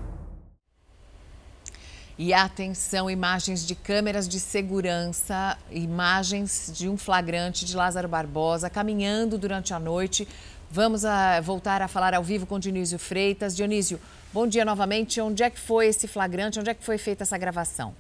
[2.18, 9.38] E atenção, imagens de câmeras de segurança, imagens de um flagrante de Lázaro Barbosa caminhando
[9.38, 10.28] durante a noite.
[10.72, 13.56] Vamos a, voltar a falar ao vivo com Dionísio Freitas.
[13.56, 14.00] Dionísio,
[14.34, 15.22] bom dia novamente.
[15.22, 16.60] Onde é que foi esse flagrante?
[16.60, 17.94] Onde é que foi feita essa gravação?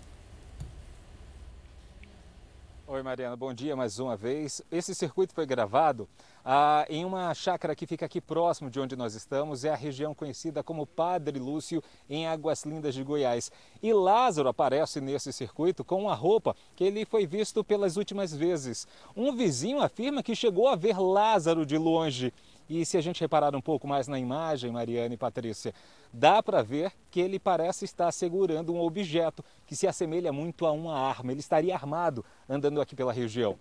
[2.89, 4.62] Oi, Mariana, bom dia mais uma vez.
[4.71, 6.08] Esse circuito foi gravado
[6.45, 10.15] ah, em uma chácara que fica aqui próximo de onde nós estamos, é a região
[10.15, 13.52] conhecida como Padre Lúcio, em Águas Lindas de Goiás.
[13.84, 18.88] E Lázaro aparece nesse circuito com uma roupa que ele foi visto pelas últimas vezes.
[19.17, 22.34] Um vizinho afirma que chegou a ver Lázaro de longe.
[22.70, 25.74] E se a gente reparar um pouco mais na imagem, Mariana e Patrícia,
[26.12, 30.72] dá para ver que ele parece estar segurando um objeto que se assemelha muito a
[30.72, 31.32] uma arma.
[31.32, 33.58] Ele estaria armado andando aqui pela região.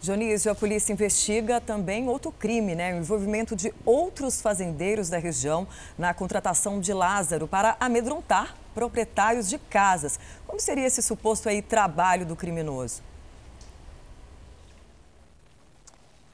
[0.00, 2.92] Dionísio, a polícia investiga também outro crime, né?
[2.92, 5.64] O envolvimento de outros fazendeiros da região
[5.96, 10.18] na contratação de Lázaro para amedrontar proprietários de casas.
[10.44, 13.00] Como seria esse suposto aí trabalho do criminoso?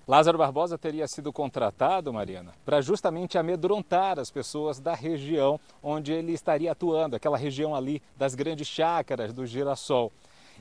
[0.08, 6.32] Lázaro Barbosa teria sido contratado, Mariana, para justamente amedrontar as pessoas da região onde ele
[6.32, 10.10] estaria atuando, aquela região ali das grandes chácaras do Girassol.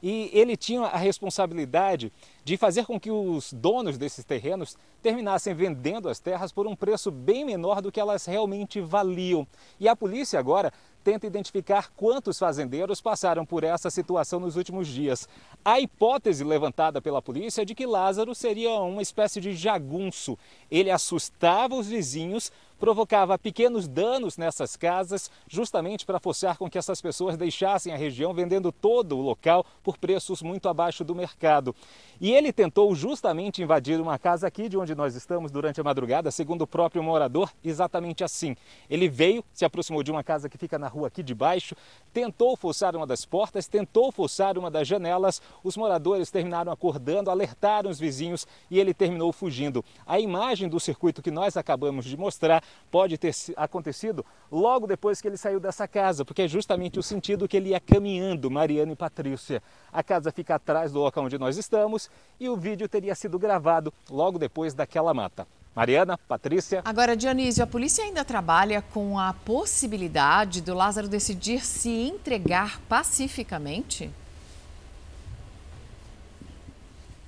[0.03, 2.11] E ele tinha a responsabilidade
[2.43, 7.09] de fazer com que os donos desses terrenos terminassem vendendo as terras por um preço
[7.09, 9.47] bem menor do que elas realmente valiam.
[9.79, 10.73] E a polícia agora
[11.07, 15.25] tenta identificar quantos fazendeiros passaram por essa situação nos últimos dias.
[15.63, 20.37] A hipótese levantada pela polícia é de que Lázaro seria uma espécie de jagunço.
[20.69, 27.01] Ele assustava os vizinhos provocava pequenos danos nessas casas, justamente para forçar com que essas
[27.01, 31.75] pessoas deixassem a região, vendendo todo o local por preços muito abaixo do mercado.
[32.19, 36.31] E ele tentou justamente invadir uma casa aqui de onde nós estamos durante a madrugada,
[36.31, 38.55] segundo o próprio morador, exatamente assim.
[38.89, 41.75] Ele veio, se aproximou de uma casa que fica na rua aqui de baixo,
[42.13, 45.41] tentou forçar uma das portas, tentou forçar uma das janelas.
[45.63, 49.83] Os moradores terminaram acordando, alertaram os vizinhos e ele terminou fugindo.
[50.05, 55.27] A imagem do circuito que nós acabamos de mostrar pode ter acontecido logo depois que
[55.27, 58.95] ele saiu dessa casa, porque é justamente o sentido que ele ia caminhando, Mariana e
[58.95, 59.61] Patrícia.
[59.91, 63.93] A casa fica atrás do local onde nós estamos e o vídeo teria sido gravado
[64.09, 65.47] logo depois daquela mata.
[65.77, 66.81] Mariana, Patrícia.
[66.83, 74.09] Agora, Dionísio, a polícia ainda trabalha com a possibilidade do Lázaro decidir se entregar pacificamente?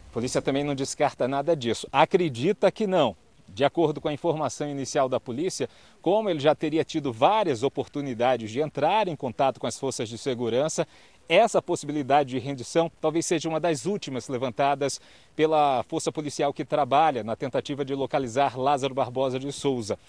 [0.09, 1.87] A polícia também não descarta nada disso.
[1.91, 3.15] Acredita que não.
[3.53, 5.69] De acordo com a informação inicial da polícia,
[6.01, 10.17] como ele já teria tido várias oportunidades de entrar em contato com as forças de
[10.17, 10.87] segurança,
[11.27, 14.99] essa possibilidade de rendição talvez seja uma das últimas levantadas
[15.35, 19.99] pela força policial que trabalha na tentativa de localizar Lázaro Barbosa de Souza.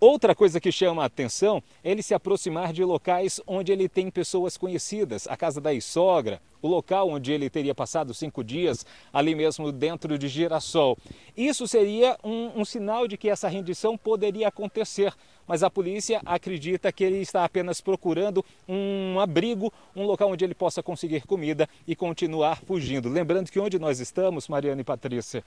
[0.00, 4.12] Outra coisa que chama a atenção é ele se aproximar de locais onde ele tem
[4.12, 9.34] pessoas conhecidas, a casa da sogra, o local onde ele teria passado cinco dias, ali
[9.34, 10.96] mesmo dentro de Girassol.
[11.36, 15.12] Isso seria um, um sinal de que essa rendição poderia acontecer,
[15.48, 20.54] mas a polícia acredita que ele está apenas procurando um abrigo, um local onde ele
[20.54, 23.08] possa conseguir comida e continuar fugindo.
[23.08, 25.42] Lembrando que onde nós estamos, Mariana e Patrícia,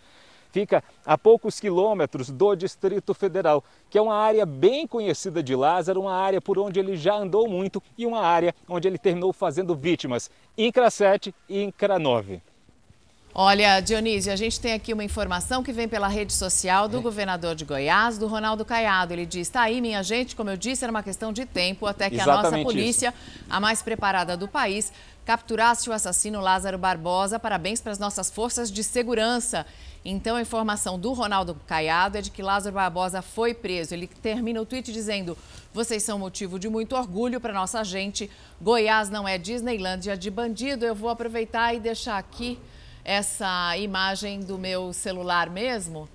[0.52, 6.02] fica a poucos quilômetros do Distrito Federal, que é uma área bem conhecida de Lázaro,
[6.02, 9.76] uma área por onde ele já andou muito e uma área onde ele terminou fazendo
[9.76, 12.42] vítimas em CRA 7 e em CRA 9.
[13.34, 17.02] Olha, Dionísio, a gente tem aqui uma informação que vem pela rede social do é.
[17.02, 19.14] governador de Goiás, do Ronaldo Caiado.
[19.14, 22.10] Ele diz: está aí, minha gente, como eu disse, era uma questão de tempo até
[22.10, 23.46] que Exatamente a nossa polícia, isso.
[23.50, 24.92] a mais preparada do país,
[25.26, 27.40] capturasse o assassino Lázaro Barbosa.
[27.40, 29.66] Parabéns para as nossas forças de segurança.
[30.04, 33.94] Então, a informação do Ronaldo Caiado é de que Lázaro Barbosa foi preso.
[33.94, 35.38] Ele termina o tweet dizendo:
[35.72, 38.30] Vocês são motivo de muito orgulho para nossa gente.
[38.60, 40.86] Goiás não é Disneylândia de bandido.
[40.86, 42.60] Eu vou aproveitar e deixar aqui
[43.06, 46.10] essa imagem do meu celular mesmo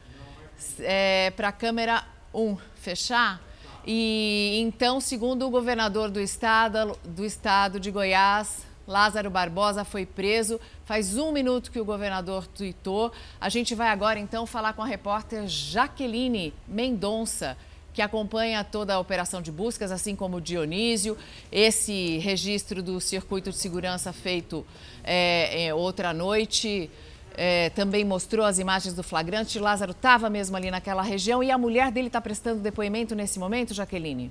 [0.81, 3.41] é, para a câmera 1 fechar.
[3.87, 10.61] E então, segundo o governador do estado, do estado de Goiás, Lázaro Barbosa foi preso.
[10.85, 13.13] Faz um minuto que o governador tuitou.
[13.41, 17.57] A gente vai agora então falar com a repórter Jaqueline Mendonça
[17.93, 21.17] que acompanha toda a operação de buscas, assim como Dionísio.
[21.51, 24.67] Esse registro do circuito de segurança feito
[25.03, 26.91] é, outra noite
[27.37, 29.59] é, também mostrou as imagens do flagrante.
[29.59, 33.73] Lázaro estava mesmo ali naquela região e a mulher dele está prestando depoimento nesse momento,
[33.73, 34.31] Jaqueline?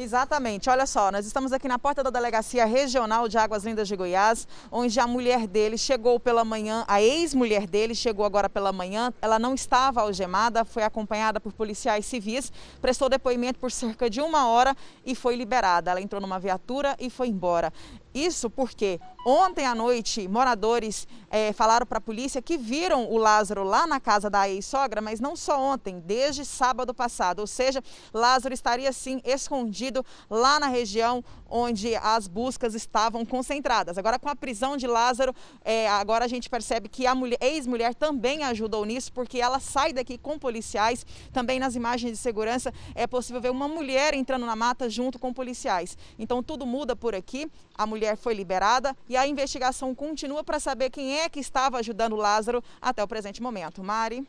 [0.00, 0.70] Exatamente.
[0.70, 4.46] Olha só, nós estamos aqui na porta da Delegacia Regional de Águas Lindas de Goiás,
[4.70, 9.12] onde a mulher dele chegou pela manhã, a ex-mulher dele chegou agora pela manhã.
[9.20, 14.46] Ela não estava algemada, foi acompanhada por policiais civis, prestou depoimento por cerca de uma
[14.46, 14.72] hora
[15.04, 15.90] e foi liberada.
[15.90, 17.72] Ela entrou numa viatura e foi embora.
[18.14, 23.62] Isso porque ontem à noite moradores é, falaram para a polícia que viram o Lázaro
[23.62, 27.40] lá na casa da ex-sogra, mas não só ontem, desde sábado passado.
[27.40, 33.98] Ou seja, Lázaro estaria sim escondido lá na região onde as buscas estavam concentradas.
[33.98, 38.44] Agora, com a prisão de Lázaro, é, agora a gente percebe que a ex-mulher também
[38.44, 41.04] ajudou nisso, porque ela sai daqui com policiais.
[41.32, 45.32] Também nas imagens de segurança é possível ver uma mulher entrando na mata junto com
[45.32, 45.96] policiais.
[46.18, 47.50] Então tudo muda por aqui.
[47.76, 52.16] A mulher foi liberada e a investigação continua para saber quem é que estava ajudando
[52.16, 53.82] Lázaro até o presente momento.
[53.82, 54.26] Mari.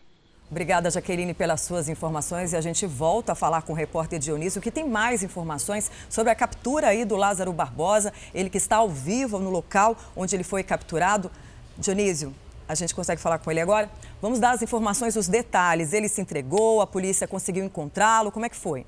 [0.52, 2.54] Obrigada, Jaqueline, pelas suas informações.
[2.54, 6.32] E a gente volta a falar com o repórter Dionísio, que tem mais informações sobre
[6.32, 10.44] a captura aí do Lázaro Barbosa, ele que está ao vivo no local onde ele
[10.44, 11.32] foi capturado.
[11.78, 12.34] Dionísio,
[12.68, 13.92] a gente consegue falar com ele agora?
[14.20, 15.94] Vamos dar as informações, os detalhes.
[15.94, 18.86] Ele se entregou, a polícia conseguiu encontrá-lo, como é que foi?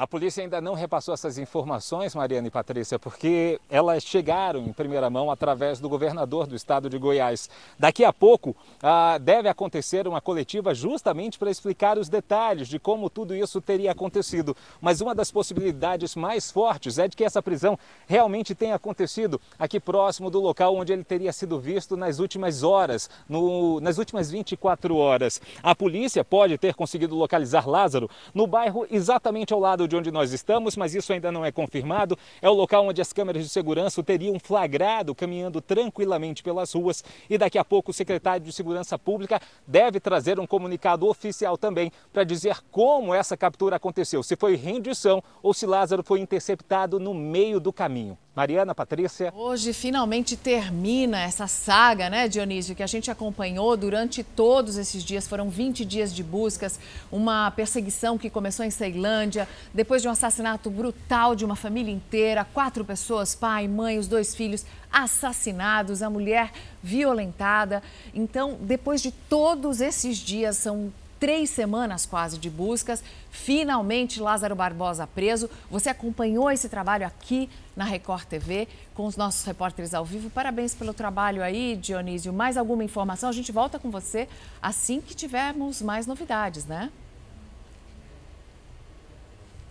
[0.00, 5.10] A polícia ainda não repassou essas informações, Mariana e Patrícia, porque elas chegaram em primeira
[5.10, 7.50] mão através do governador do estado de Goiás.
[7.78, 13.10] Daqui a pouco ah, deve acontecer uma coletiva justamente para explicar os detalhes de como
[13.10, 14.56] tudo isso teria acontecido.
[14.80, 17.78] Mas uma das possibilidades mais fortes é de que essa prisão
[18.08, 23.10] realmente tenha acontecido aqui próximo do local onde ele teria sido visto nas últimas horas,
[23.28, 25.42] no, nas últimas 24 horas.
[25.62, 30.32] A polícia pode ter conseguido localizar Lázaro no bairro exatamente ao lado de onde nós
[30.32, 32.16] estamos, mas isso ainda não é confirmado.
[32.40, 37.04] É o local onde as câmeras de segurança o teriam flagrado caminhando tranquilamente pelas ruas
[37.28, 41.90] e daqui a pouco o secretário de Segurança Pública deve trazer um comunicado oficial também
[42.12, 47.12] para dizer como essa captura aconteceu, se foi rendição ou se Lázaro foi interceptado no
[47.12, 48.16] meio do caminho.
[48.34, 49.32] Mariana, Patrícia.
[49.34, 55.26] Hoje finalmente termina essa saga, né, Dionísio, que a gente acompanhou durante todos esses dias.
[55.26, 56.78] Foram 20 dias de buscas,
[57.10, 62.44] uma perseguição que começou em Ceilândia, depois de um assassinato brutal de uma família inteira,
[62.44, 67.82] quatro pessoas, pai, mãe, os dois filhos assassinados, a mulher violentada.
[68.14, 73.04] Então, depois de todos esses dias, são três semanas quase de buscas.
[73.30, 75.48] Finalmente, Lázaro Barbosa preso.
[75.70, 80.30] Você acompanhou esse trabalho aqui na Record TV com os nossos repórteres ao vivo.
[80.30, 82.32] Parabéns pelo trabalho aí, Dionísio.
[82.32, 83.28] Mais alguma informação?
[83.28, 84.26] A gente volta com você
[84.60, 86.90] assim que tivermos mais novidades, né?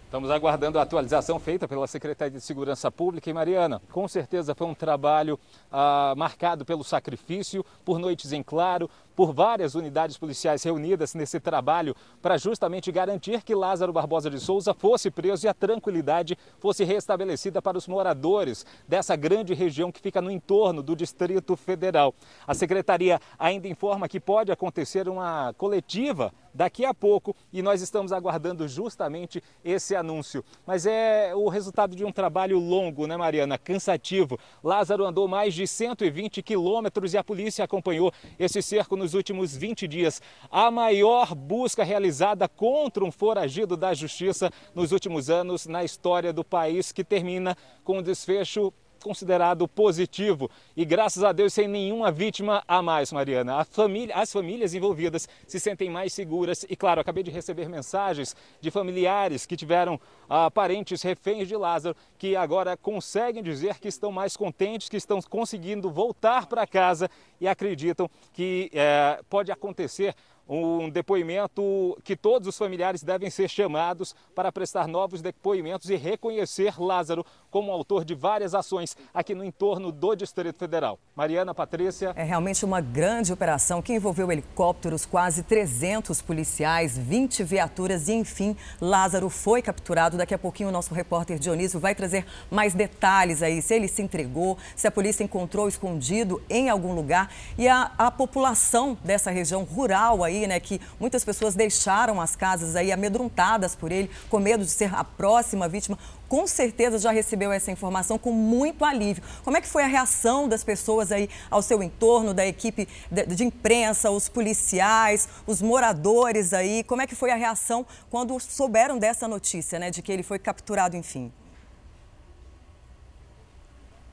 [0.09, 3.29] Estamos aguardando a atualização feita pela Secretaria de Segurança Pública.
[3.29, 5.39] E Mariana, com certeza foi um trabalho
[5.71, 8.89] ah, marcado pelo sacrifício, por noites em claro,
[9.19, 14.73] por várias unidades policiais reunidas nesse trabalho para justamente garantir que Lázaro Barbosa de Souza
[14.73, 20.21] fosse preso e a tranquilidade fosse restabelecida para os moradores dessa grande região que fica
[20.21, 22.15] no entorno do Distrito Federal.
[22.47, 28.11] A secretaria ainda informa que pode acontecer uma coletiva daqui a pouco e nós estamos
[28.11, 30.43] aguardando justamente esse anúncio.
[30.65, 33.57] Mas é o resultado de um trabalho longo, né, Mariana?
[33.57, 34.39] Cansativo.
[34.63, 39.57] Lázaro andou mais de 120 quilômetros e a polícia acompanhou esse cerco nos nos últimos
[39.57, 40.21] 20 dias.
[40.51, 46.43] A maior busca realizada contra um foragido da justiça nos últimos anos na história do
[46.43, 48.71] país, que termina com um desfecho
[49.03, 53.63] considerado positivo e graças a Deus sem nenhuma vítima a mais, Mariana.
[53.65, 58.71] Família, as famílias envolvidas se sentem mais seguras e, claro, acabei de receber mensagens de
[58.71, 64.35] familiares que tiveram ah, parentes reféns de Lázaro que agora conseguem dizer que estão mais
[64.35, 70.15] contentes, que estão conseguindo voltar para casa e acreditam que eh, pode acontecer
[70.49, 76.81] um depoimento que todos os familiares devem ser chamados para prestar novos depoimentos e reconhecer
[76.81, 80.99] Lázaro como autor de várias ações aqui no entorno do Distrito Federal.
[81.15, 82.13] Mariana, Patrícia.
[82.15, 88.55] É realmente uma grande operação que envolveu helicópteros, quase 300 policiais, 20 viaturas e, enfim,
[88.79, 90.17] Lázaro foi capturado.
[90.17, 94.01] Daqui a pouquinho o nosso repórter Dionísio vai trazer mais detalhes aí, se ele se
[94.01, 99.63] entregou, se a polícia encontrou escondido em algum lugar e a, a população dessa região
[99.63, 104.63] rural aí, né, que muitas pessoas deixaram as casas aí amedrontadas por ele, com medo
[104.63, 105.97] de ser a próxima vítima
[106.29, 109.23] com certeza já recebeu essa informação com muito alívio.
[109.43, 113.43] Como é que foi a reação das pessoas aí ao seu entorno, da equipe de,
[113.43, 116.83] imprensa, os policiais, os moradores aí?
[116.83, 120.37] Como é que foi a reação quando souberam dessa notícia, né, de que ele foi
[120.37, 121.31] capturado, enfim?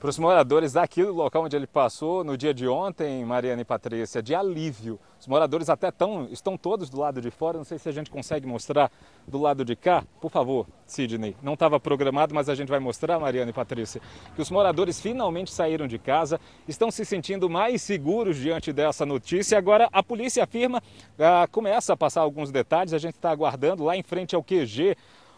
[0.06, 3.64] Para os moradores daqui do local onde ele passou no dia de ontem, Mariana e
[3.64, 5.00] Patrícia, de alívio.
[5.18, 8.08] Os moradores até tão, estão todos do lado de fora, não sei se a gente
[8.08, 8.88] consegue mostrar
[9.26, 10.04] do lado de cá.
[10.20, 11.34] Por favor, Sidney.
[11.42, 14.00] Não estava programado, mas a gente vai mostrar, Mariana e Patrícia,
[14.36, 16.38] que os moradores finalmente saíram de casa,
[16.68, 19.58] estão se sentindo mais seguros diante dessa notícia.
[19.58, 20.80] Agora a polícia afirma,
[21.18, 24.96] ah, começa a passar alguns detalhes, a gente está aguardando lá em frente ao QG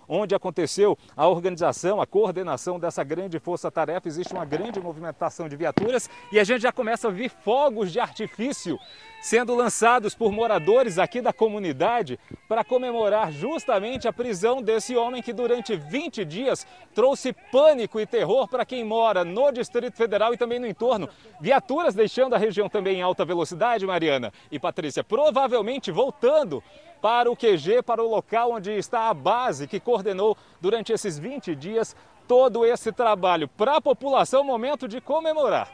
[0.08, 4.08] onde aconteceu a organização, a coordenação dessa grande força-tarefa.
[4.08, 8.00] Existe uma grande movimentação de viaturas e a gente já começa a ver fogos de
[8.00, 8.78] artifício
[9.20, 15.32] sendo lançados por moradores aqui da comunidade para comemorar justamente a prisão desse homem que
[15.32, 20.58] durante 20 dias trouxe pânico e terror para quem mora no Distrito Federal e também
[20.58, 21.08] no entorno.
[21.40, 26.62] Viaturas deixando a região também em alta velocidade, Mariana e Patrícia, provavelmente voltando
[27.00, 31.54] para o QG, para o local onde está a base que coordenou durante esses 20
[31.54, 31.94] dias
[32.26, 33.48] todo esse trabalho.
[33.48, 35.72] Para a população, momento de comemorar.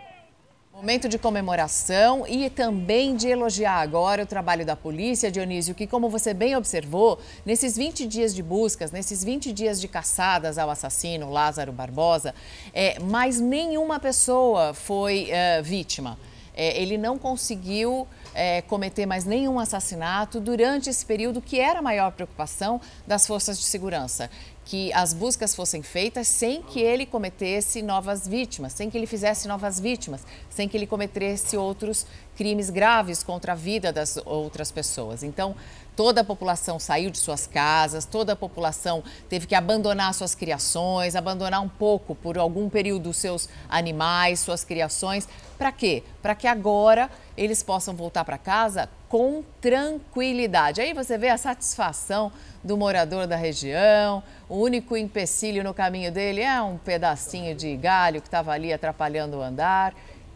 [0.73, 6.09] Momento de comemoração e também de elogiar agora o trabalho da polícia, Dionísio, que, como
[6.09, 11.31] você bem observou, nesses 20 dias de buscas, nesses 20 dias de caçadas ao assassino
[11.31, 12.35] Lázaro Barbosa,
[12.73, 16.19] é, mais nenhuma pessoa foi é, vítima.
[16.57, 21.83] É, ele não conseguiu é, cometer mais nenhum assassinato durante esse período que era a
[21.83, 24.29] maior preocupação das forças de segurança.
[24.65, 29.47] Que as buscas fossem feitas sem que ele cometesse novas vítimas, sem que ele fizesse
[29.47, 35.23] novas vítimas, sem que ele cometesse outros crimes graves contra a vida das outras pessoas.
[35.23, 35.55] Então,
[35.97, 41.17] toda a população saiu de suas casas, toda a população teve que abandonar suas criações,
[41.17, 45.29] abandonar um pouco por algum período seus animais, suas criações.
[45.57, 46.03] Para quê?
[46.21, 50.81] Para que agora eles possam voltar para casa com tranquilidade.
[50.81, 52.33] Aí você vê a satisfação
[52.63, 54.23] do morador da região.
[54.49, 59.37] O único empecilho no caminho dele é um pedacinho de galho que estava ali atrapalhando
[59.39, 59.95] o andar.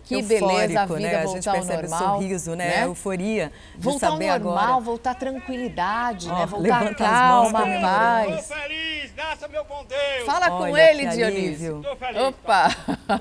[0.09, 1.23] Que Eufórico, beleza a vida né?
[1.23, 1.99] voltar a gente ao normal.
[2.21, 2.67] sorriso, né?
[2.69, 2.77] né?
[2.79, 4.81] A euforia de voltar saber ao normal, agora.
[4.81, 6.47] voltar tranquilidade, Ó, né?
[6.47, 8.49] Voltar calma, mãos, paz.
[8.49, 10.25] feliz, graças meu bom Deus.
[10.25, 11.83] Fala com Olha, ele, que Dionísio.
[11.83, 12.23] Tô feliz.
[12.23, 12.69] Opa!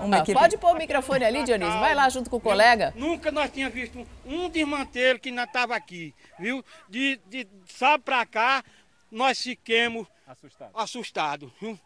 [0.02, 1.80] Uma equipe- Pode pôr o microfone ali, Dionísio.
[1.80, 2.94] Vai lá junto com o colega.
[2.96, 6.64] Nunca nós tínhamos visto um desmantelo que não estava aqui, viu?
[6.90, 8.64] De, de sábado pra cá,
[9.12, 10.72] nós fiquemos Assustado.
[10.74, 11.78] assustados, viu?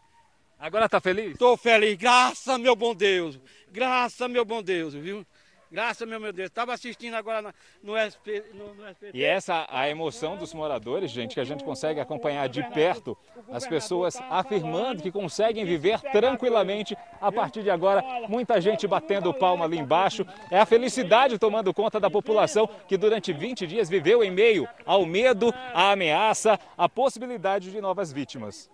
[0.62, 1.36] Agora tá feliz?
[1.36, 3.36] Tô feliz, graças meu bom Deus.
[3.72, 5.26] Graças meu bom Deus, viu?
[5.72, 6.50] Graças meu, meu Deus.
[6.50, 9.10] Estava assistindo agora na- no, SP, no, no SPT.
[9.16, 13.16] E essa a emoção dos moradores, gente, que a gente consegue acompanhar de perto,
[13.50, 18.04] as pessoas afirmando que conseguem viver tranquilamente a partir de agora.
[18.28, 20.24] Muita gente batendo palma ali embaixo.
[20.48, 25.04] É a felicidade tomando conta da população que durante 20 dias viveu em meio ao
[25.06, 28.70] medo, à ameaça, à possibilidade de novas vítimas.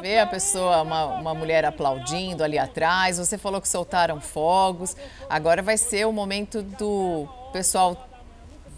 [0.00, 3.18] Vê a pessoa, uma, uma mulher aplaudindo ali atrás.
[3.18, 4.96] Você falou que soltaram fogos.
[5.28, 8.08] Agora vai ser o momento do pessoal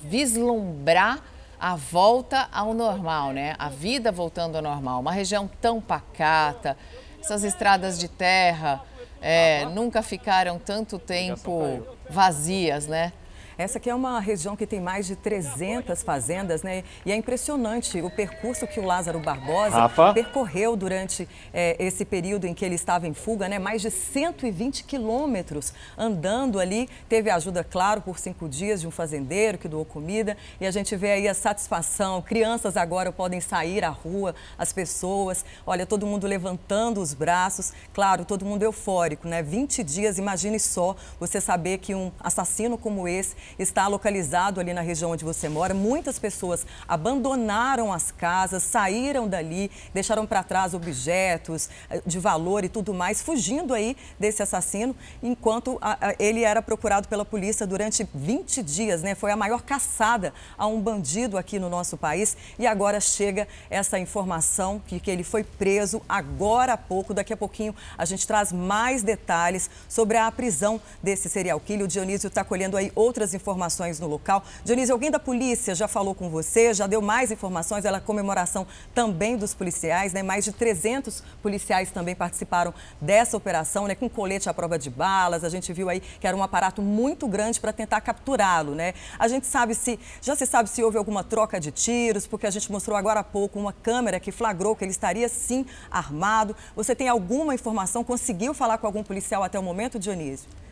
[0.03, 1.23] vislumbrar
[1.59, 3.55] a volta ao normal, né?
[3.59, 5.01] A vida voltando ao normal.
[5.01, 6.77] Uma região tão pacata,
[7.21, 8.83] essas estradas de terra
[9.21, 13.13] é, nunca ficaram tanto tempo vazias, né?
[13.57, 16.83] Essa aqui é uma região que tem mais de 300 fazendas, né?
[17.07, 20.13] E é impressionante o percurso que o Lázaro Barbosa Rafa?
[20.13, 23.61] percorreu durante é, esse período em que ele estava em fuga, né?
[23.61, 26.89] Mais de 120 quilômetros andando ali.
[27.09, 30.37] Teve ajuda, claro, por cinco dias de um fazendeiro que doou comida.
[30.61, 32.21] E a gente vê aí a satisfação.
[32.23, 35.45] Crianças agora podem sair à rua, as pessoas.
[35.65, 37.73] Olha, todo mundo levantando os braços.
[37.93, 39.45] Claro, todo mundo eufórico, né?
[39.45, 44.81] 20 dias, imagine só você saber que um assassino como esse está localizado ali na
[44.81, 45.75] região onde você mora.
[45.75, 52.69] Muitas pessoas abandonaram as casas, saíram dali, deixaram para trás objetos eh, de valor e
[52.69, 55.79] tudo mais, fugindo aí desse assassino, enquanto
[56.19, 59.15] ele era procurado pela polícia durante 20 dias, né?
[59.15, 63.99] Foi a maior caçada a um bandido aqui no nosso país e agora chega essa
[63.99, 67.13] informação que, que ele foi preso agora há pouco.
[67.13, 71.85] Daqui a pouquinho a gente traz mais detalhes sobre a prisão desse serial killer.
[71.85, 74.43] O Dionísio está colhendo aí outras informações no local.
[74.65, 77.85] Dionísio, alguém da polícia já falou com você, já deu mais informações?
[77.85, 80.23] Ela é comemoração também dos policiais, né?
[80.23, 83.95] Mais de 300 policiais também participaram dessa operação, né?
[83.95, 85.45] Com colete à prova de balas.
[85.45, 88.95] A gente viu aí que era um aparato muito grande para tentar capturá-lo, né?
[89.19, 92.51] A gente sabe se, já se sabe se houve alguma troca de tiros, porque a
[92.51, 96.57] gente mostrou agora há pouco uma câmera que flagrou que ele estaria sim armado.
[96.77, 98.05] Você tem alguma informação?
[98.05, 100.64] Conseguiu falar com algum policial até o momento, Dionísio?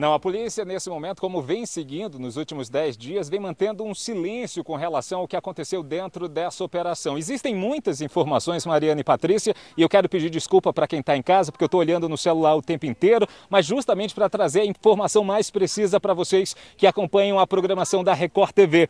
[0.00, 3.94] Não, a polícia, nesse momento, como vem seguindo nos últimos 10 dias, vem mantendo um
[3.94, 7.18] silêncio com relação ao que aconteceu dentro dessa operação.
[7.18, 11.22] Existem muitas informações, Mariana e Patrícia, e eu quero pedir desculpa para quem está em
[11.22, 14.64] casa, porque eu estou olhando no celular o tempo inteiro, mas justamente para trazer a
[14.64, 18.88] informação mais precisa para vocês que acompanham a programação da Record TV.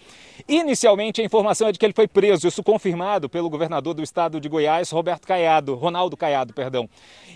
[0.49, 4.41] Inicialmente, a informação é de que ele foi preso, isso confirmado pelo governador do estado
[4.41, 6.89] de Goiás, Roberto Caiado, Ronaldo Caiado, perdão.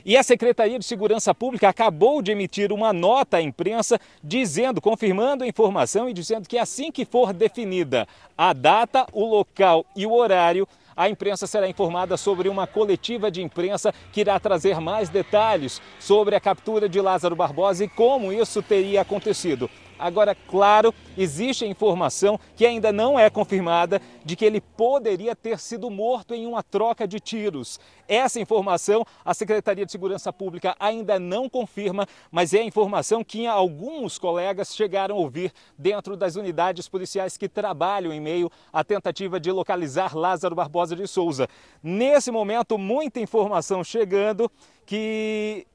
[0.04, 5.42] E a Secretaria de Segurança Pública acabou de emitir uma nota à imprensa dizendo, confirmando
[5.42, 8.06] a informação e dizendo que assim que for definida
[8.36, 13.42] a data, o local e o horário, a imprensa será informada sobre uma coletiva de
[13.42, 18.62] imprensa que irá trazer mais detalhes sobre a captura de Lázaro Barbosa e como isso
[18.62, 19.70] teria acontecido.
[20.04, 25.58] Agora, claro, existe a informação que ainda não é confirmada de que ele poderia ter
[25.58, 27.80] sido morto em uma troca de tiros.
[28.06, 33.46] Essa informação a Secretaria de Segurança Pública ainda não confirma, mas é a informação que
[33.46, 39.40] alguns colegas chegaram a ouvir dentro das unidades policiais que trabalham em meio à tentativa
[39.40, 41.48] de localizar Lázaro Barbosa de Souza.
[41.82, 44.52] Nesse momento, muita informação chegando
[44.84, 45.66] que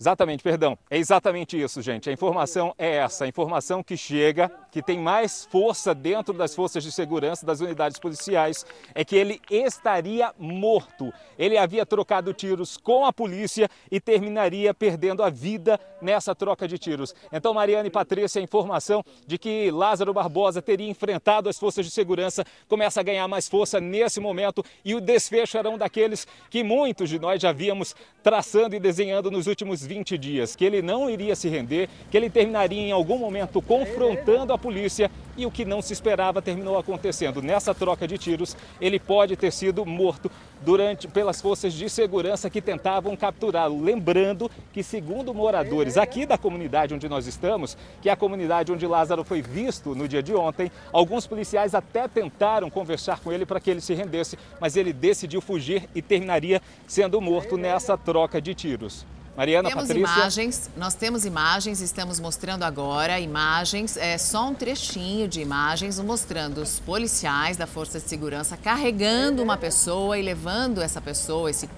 [0.00, 0.78] Exatamente, perdão.
[0.88, 2.08] É exatamente isso, gente.
[2.08, 3.26] A informação é essa.
[3.26, 7.98] A informação que chega, que tem mais força dentro das forças de segurança, das unidades
[7.98, 11.12] policiais, é que ele estaria morto.
[11.38, 16.78] Ele havia trocado tiros com a polícia e terminaria perdendo a vida nessa troca de
[16.78, 17.14] tiros.
[17.30, 21.92] Então, Mariana e Patrícia, a informação de que Lázaro Barbosa teria enfrentado as forças de
[21.92, 26.64] segurança começa a ganhar mais força nesse momento e o desfecho era um daqueles que
[26.64, 31.10] muitos de nós já víamos traçando e desenhando nos últimos 20 dias, que ele não
[31.10, 35.64] iria se render, que ele terminaria em algum momento confrontando a polícia e o que
[35.64, 37.42] não se esperava terminou acontecendo.
[37.42, 40.30] Nessa troca de tiros, ele pode ter sido morto
[40.60, 43.82] durante pelas forças de segurança que tentavam capturá-lo.
[43.82, 48.86] Lembrando que, segundo moradores aqui da comunidade onde nós estamos, que é a comunidade onde
[48.86, 53.58] Lázaro foi visto no dia de ontem, alguns policiais até tentaram conversar com ele para
[53.58, 58.54] que ele se rendesse, mas ele decidiu fugir e terminaria sendo morto nessa troca de
[58.54, 59.04] tiros.
[59.40, 60.18] Mariana, temos Patrícia.
[60.18, 66.60] imagens, nós temos imagens, estamos mostrando agora imagens, é só um trechinho de imagens mostrando
[66.60, 71.70] os policiais da Força de Segurança carregando uma pessoa e levando essa pessoa, esse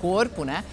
[0.00, 0.64] corpo, né?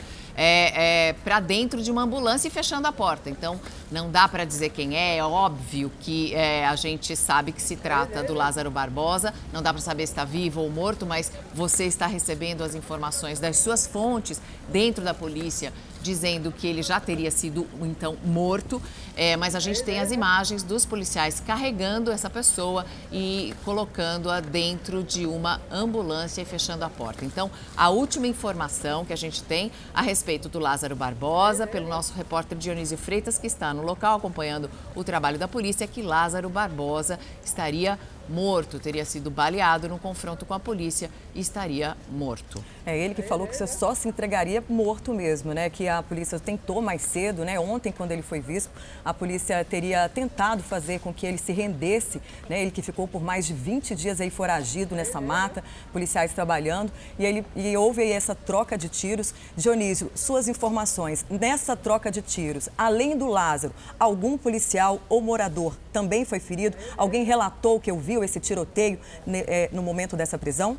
[0.41, 3.29] É, é, para dentro de uma ambulância e fechando a porta.
[3.29, 3.59] Então,
[3.91, 5.17] não dá para dizer quem é.
[5.17, 9.33] É óbvio que é, a gente sabe que se trata do Lázaro Barbosa.
[9.51, 13.37] Não dá para saber se está vivo ou morto, mas você está recebendo as informações
[13.41, 18.81] das suas fontes dentro da polícia dizendo que ele já teria sido então morto,
[19.19, 25.03] é, mas a gente tem as imagens dos policiais carregando essa pessoa e colocando-a dentro
[25.03, 27.25] de uma ambulância e fechando a porta.
[27.25, 32.13] Então, a última informação que a gente tem a respeito do Lázaro Barbosa, pelo nosso
[32.13, 36.47] repórter Dionísio Freitas, que está no local acompanhando o trabalho da polícia, é que Lázaro
[36.47, 37.99] Barbosa estaria
[38.29, 42.63] morto, teria sido baleado no confronto com a polícia e estaria morto.
[42.85, 45.69] É ele que falou que você só se entregaria morto mesmo, né?
[45.69, 47.59] Que a polícia tentou mais cedo, né?
[47.59, 48.71] Ontem, quando ele foi visto,
[49.09, 52.61] a polícia teria tentado fazer com que ele se rendesse, né?
[52.61, 57.25] Ele que ficou por mais de 20 dias aí foragido nessa mata, policiais trabalhando, e,
[57.25, 59.33] ele, e houve aí essa troca de tiros.
[59.57, 66.23] Dionísio, suas informações, nessa troca de tiros, além do Lázaro, algum policial ou morador também
[66.23, 66.77] foi ferido?
[66.95, 70.77] Alguém relatou que ouviu esse tiroteio né, é, no momento dessa prisão?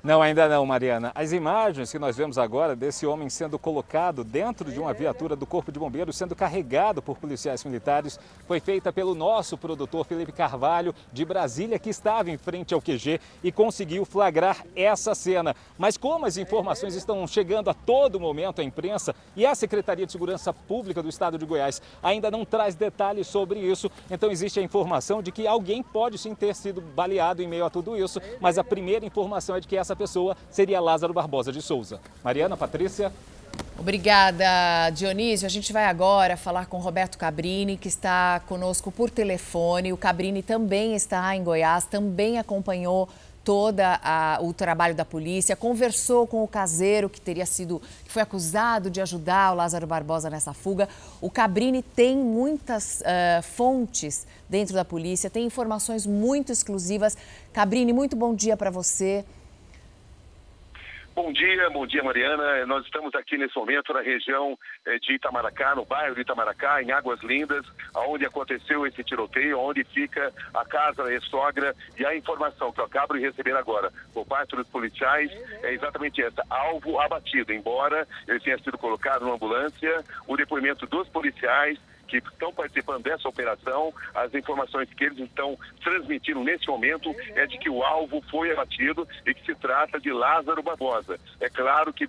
[0.00, 1.10] Não, ainda não, Mariana.
[1.12, 5.44] As imagens que nós vemos agora desse homem sendo colocado dentro de uma viatura do
[5.44, 10.94] Corpo de Bombeiros, sendo carregado por policiais militares, foi feita pelo nosso produtor Felipe Carvalho,
[11.12, 15.54] de Brasília, que estava em frente ao QG e conseguiu flagrar essa cena.
[15.76, 20.12] Mas como as informações estão chegando a todo momento à imprensa e a Secretaria de
[20.12, 24.62] Segurança Pública do Estado de Goiás ainda não traz detalhes sobre isso, então existe a
[24.62, 28.58] informação de que alguém pode sim ter sido baleado em meio a tudo isso, mas
[28.58, 31.98] a primeira informação é de que essa essa pessoa seria Lázaro Barbosa de Souza.
[32.22, 33.10] Mariana, Patrícia.
[33.78, 35.46] Obrigada, Dionísio.
[35.46, 39.90] A gente vai agora falar com Roberto Cabrini, que está conosco por telefone.
[39.92, 43.08] O Cabrini também está em Goiás, também acompanhou
[43.42, 43.80] todo
[44.42, 49.00] o trabalho da polícia, conversou com o caseiro que teria sido, que foi acusado de
[49.00, 50.86] ajudar o Lázaro Barbosa nessa fuga.
[51.18, 57.16] O Cabrini tem muitas uh, fontes dentro da polícia, tem informações muito exclusivas.
[57.50, 59.24] Cabrini, muito bom dia para você.
[61.20, 62.64] Bom dia, bom dia Mariana.
[62.64, 64.56] Nós estamos aqui nesse momento na região
[64.86, 67.66] eh, de Itamaracá, no bairro de Itamaracá, em Águas Lindas,
[68.06, 72.84] onde aconteceu esse tiroteio, onde fica a casa da ex-sogra e a informação que eu
[72.84, 75.28] acabo de receber agora por parte dos policiais
[75.64, 81.08] é exatamente essa, alvo abatido, embora ele tenha sido colocado numa ambulância, o depoimento dos
[81.08, 87.46] policiais que estão participando dessa operação, as informações que eles estão transmitindo nesse momento é
[87.46, 91.20] de que o alvo foi abatido e que se trata de Lázaro Barbosa.
[91.40, 92.08] É claro que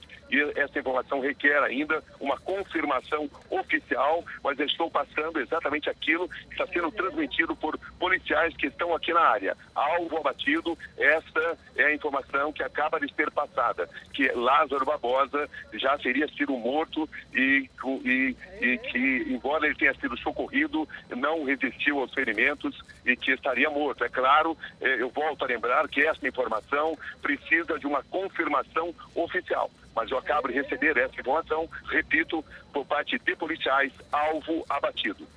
[0.55, 6.67] essa informação requer ainda uma confirmação oficial, mas eu estou passando exatamente aquilo que está
[6.67, 9.57] sendo transmitido por policiais que estão aqui na área.
[9.75, 15.97] Alvo abatido, esta é a informação que acaba de ser passada, que Lázaro Barbosa já
[15.97, 17.69] teria sido morto e,
[18.05, 23.31] e, e que, embora ele tenha tenha sido socorrido, não resistiu aos ferimentos e que
[23.31, 24.03] estaria morto.
[24.03, 29.69] É claro, eh, eu volto a lembrar que essa informação precisa de uma confirmação oficial.
[29.95, 35.27] Mas eu acabo de receber essa informação, repito, por parte de policiais, alvo abatido.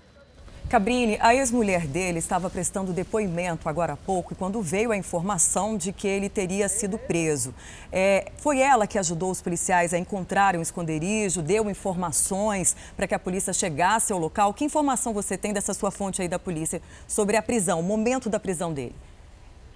[0.72, 5.92] Cabrini, a ex-mulher dele estava prestando depoimento agora há pouco quando veio a informação de
[5.92, 7.54] que ele teria sido preso.
[7.92, 13.14] É, foi ela que ajudou os policiais a encontrarem um esconderijo, deu informações para que
[13.14, 14.54] a polícia chegasse ao local.
[14.54, 18.30] Que informação você tem dessa sua fonte aí da polícia sobre a prisão, o momento
[18.30, 18.94] da prisão dele?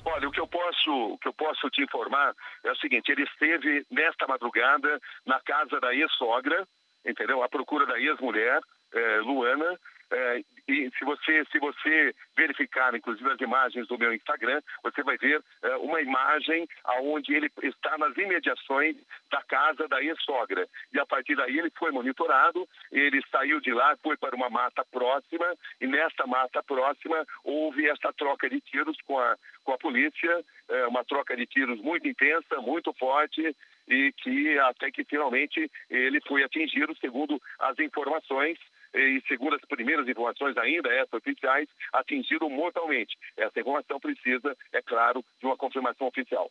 [0.03, 2.35] Olha, o que eu posso, o que eu posso te informar
[2.65, 6.67] é o seguinte: ele esteve nesta madrugada na casa da ex-sogra,
[7.05, 7.43] entendeu?
[7.43, 8.63] À procura da ex-mulher,
[8.95, 9.79] é, Luana,
[10.11, 15.17] é, e se você, se você verificar, inclusive, as imagens do meu Instagram, você vai
[15.17, 18.97] ver é, uma imagem aonde ele está nas imediações
[19.31, 20.67] da casa da ex-sogra.
[20.93, 24.85] E a partir daí ele foi monitorado, ele saiu de lá, foi para uma mata
[24.91, 25.47] próxima,
[25.81, 30.87] e nesta mata próxima houve essa troca de tiros com a, com a polícia, é,
[30.89, 33.55] uma troca de tiros muito intensa, muito forte,
[33.89, 38.59] e que até que finalmente ele foi atingido, segundo as informações
[38.97, 43.17] e segundo as primeiras informações ainda, essas oficiais, atingiram mortalmente.
[43.37, 46.51] Essa informação precisa, é claro, de uma confirmação oficial.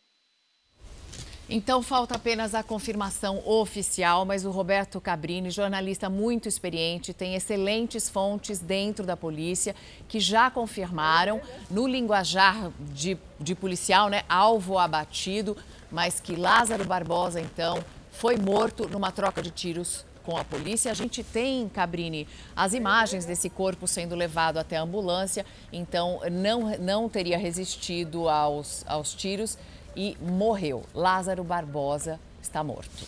[1.47, 8.09] Então falta apenas a confirmação oficial, mas o Roberto Cabrini, jornalista muito experiente, tem excelentes
[8.09, 9.75] fontes dentro da polícia
[10.09, 11.39] que já confirmaram
[11.69, 15.55] no linguajar de, de policial, né, alvo abatido,
[15.91, 17.77] mas que Lázaro Barbosa então
[18.11, 20.91] foi morto numa troca de tiros com a polícia.
[20.91, 26.77] A gente tem, Cabrini, as imagens desse corpo sendo levado até a ambulância, então não,
[26.77, 29.57] não teria resistido aos, aos tiros
[29.95, 30.83] e morreu.
[30.93, 33.05] Lázaro Barbosa está morto.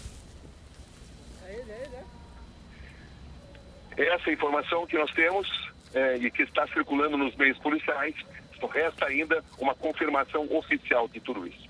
[3.97, 5.47] Essa informação que nós temos
[5.93, 8.15] é, e que está circulando nos meios policiais,
[8.71, 11.66] resta ainda uma confirmação oficial de tudo isso.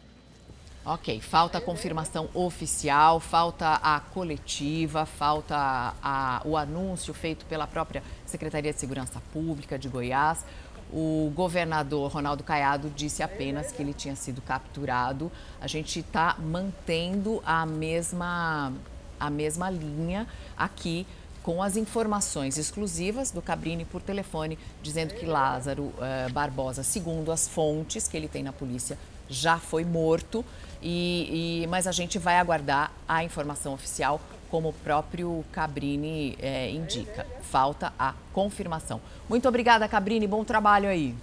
[0.90, 8.02] Ok, falta a confirmação oficial, falta a coletiva, falta a, o anúncio feito pela própria
[8.26, 10.46] Secretaria de Segurança Pública de Goiás.
[10.90, 15.30] O governador Ronaldo Caiado disse apenas que ele tinha sido capturado.
[15.60, 18.72] A gente está mantendo a mesma,
[19.20, 20.26] a mesma linha
[20.56, 21.06] aqui
[21.44, 27.46] com as informações exclusivas do Cabrini por telefone, dizendo que Lázaro uh, Barbosa, segundo as
[27.46, 28.98] fontes que ele tem na polícia,
[29.30, 30.46] já foi morto.
[30.82, 36.70] E, e, mas a gente vai aguardar a informação oficial, como o próprio Cabrini é,
[36.70, 37.26] indica.
[37.42, 39.02] Falta a confirmação.
[39.28, 40.28] Muito obrigada, Cabrini.
[40.28, 41.16] Bom trabalho aí.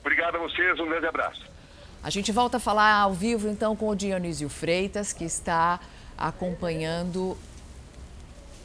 [0.00, 0.78] Obrigado a vocês.
[0.78, 1.48] Um grande abraço.
[2.02, 5.80] A gente volta a falar ao vivo, então, com o Dionísio Freitas, que está
[6.16, 7.36] acompanhando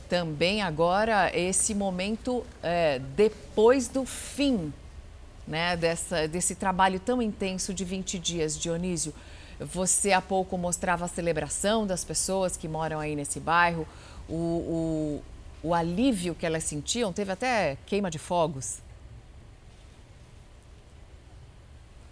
[0.10, 4.72] também agora esse momento é, depois do fim
[5.48, 9.14] né, dessa, desse trabalho tão intenso de 20 dias, Dionísio.
[9.64, 13.88] Você há pouco mostrava a celebração das pessoas que moram aí nesse bairro,
[14.28, 15.24] o, o,
[15.70, 18.83] o alívio que elas sentiam, teve até queima de fogos.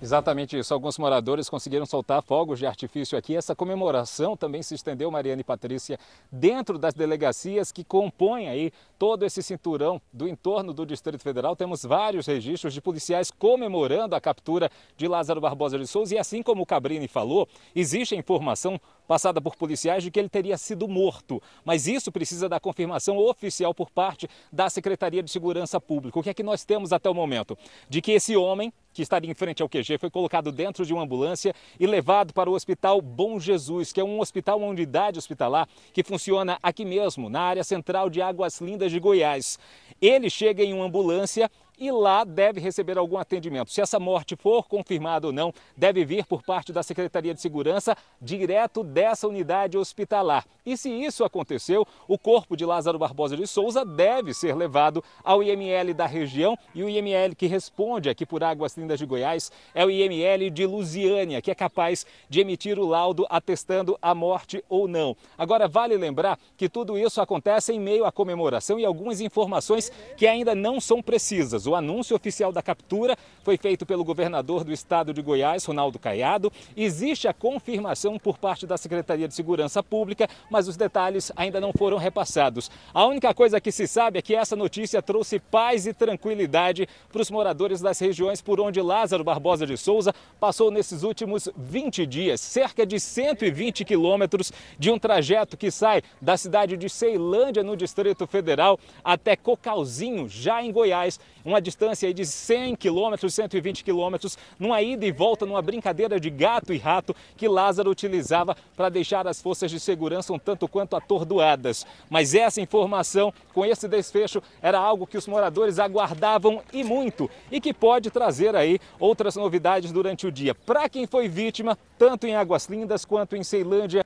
[0.02, 0.74] Exatamente isso.
[0.74, 3.36] Alguns moradores conseguiram soltar fogos de artifício aqui.
[3.36, 6.00] Essa comemoração também se estendeu, Mariana e Patrícia,
[6.32, 11.56] dentro das delegacias que compõem aí todo esse cinturão do entorno do Distrito Federal.
[11.56, 16.16] Temos vários registros de policiais comemorando a captura de Lázaro Barbosa de Souza.
[16.16, 20.30] E assim como o Cabrini falou, existe a informação passada por policiais de que ele
[20.30, 21.40] teria sido morto.
[21.64, 26.18] Mas isso precisa da confirmação oficial por parte da Secretaria de Segurança Pública.
[26.18, 27.56] O que é que nós temos até o momento?
[27.88, 31.04] De que esse homem que estaria em frente ao QG foi colocado dentro de uma
[31.04, 35.68] ambulância e levado para o Hospital Bom Jesus, que é um hospital, uma unidade hospitalar
[35.94, 39.58] que funciona aqui mesmo, na área central de Águas Lindas de Goiás.
[40.02, 41.50] Ele chega em uma ambulância
[41.82, 43.72] e lá deve receber algum atendimento.
[43.72, 47.98] Se essa morte for confirmada ou não, deve vir por parte da Secretaria de Segurança
[48.22, 50.46] direto dessa unidade hospitalar.
[50.64, 55.42] E se isso aconteceu, o corpo de Lázaro Barbosa de Souza deve ser levado ao
[55.42, 59.84] IML da região e o IML que responde aqui por Águas Lindas de Goiás é
[59.84, 64.88] o IML de Lusiânia, que é capaz de emitir o laudo atestando a morte ou
[64.88, 65.18] não.
[65.36, 70.28] Agora, vale lembrar que tudo isso acontece em meio à comemoração e algumas informações que
[70.28, 71.71] ainda não são precisas.
[71.72, 76.52] O anúncio oficial da captura foi feito pelo governador do estado de Goiás, Ronaldo Caiado.
[76.76, 81.72] Existe a confirmação por parte da Secretaria de Segurança Pública, mas os detalhes ainda não
[81.72, 82.70] foram repassados.
[82.94, 87.22] A única coisa que se sabe é que essa notícia trouxe paz e tranquilidade para
[87.22, 92.42] os moradores das regiões por onde Lázaro Barbosa de Souza passou nesses últimos 20 dias,
[92.42, 98.28] cerca de 120 quilômetros de um trajeto que sai da cidade de Ceilândia, no Distrito
[98.28, 105.06] Federal, até Cocalzinho, já em Goiás, uma distância de 100 quilômetros, 120 quilômetros, numa ida
[105.06, 109.72] e volta, numa brincadeira de gato e rato que Lázaro utilizava para deixar as forças
[109.72, 111.86] de segurança um tanto quanto atordoadas.
[112.10, 117.62] Mas essa informação, com esse desfecho, era algo que os moradores aguardavam e muito e
[117.62, 120.56] que pode trazer aí outras novidades durante o dia.
[120.56, 124.06] Para quem foi vítima, tanto em Águas Lindas quanto em Ceilândia,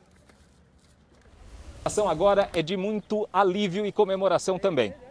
[1.83, 5.04] a ação agora é de muito alívio e comemoração também.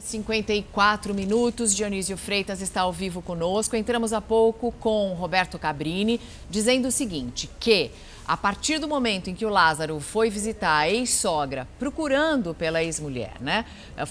[0.00, 3.76] 54 minutos, Dionísio Freitas está ao vivo conosco.
[3.76, 7.90] Entramos há pouco com Roberto Cabrini, dizendo o seguinte: que
[8.26, 13.34] a partir do momento em que o Lázaro foi visitar a ex-sogra, procurando pela ex-mulher,
[13.40, 13.64] né?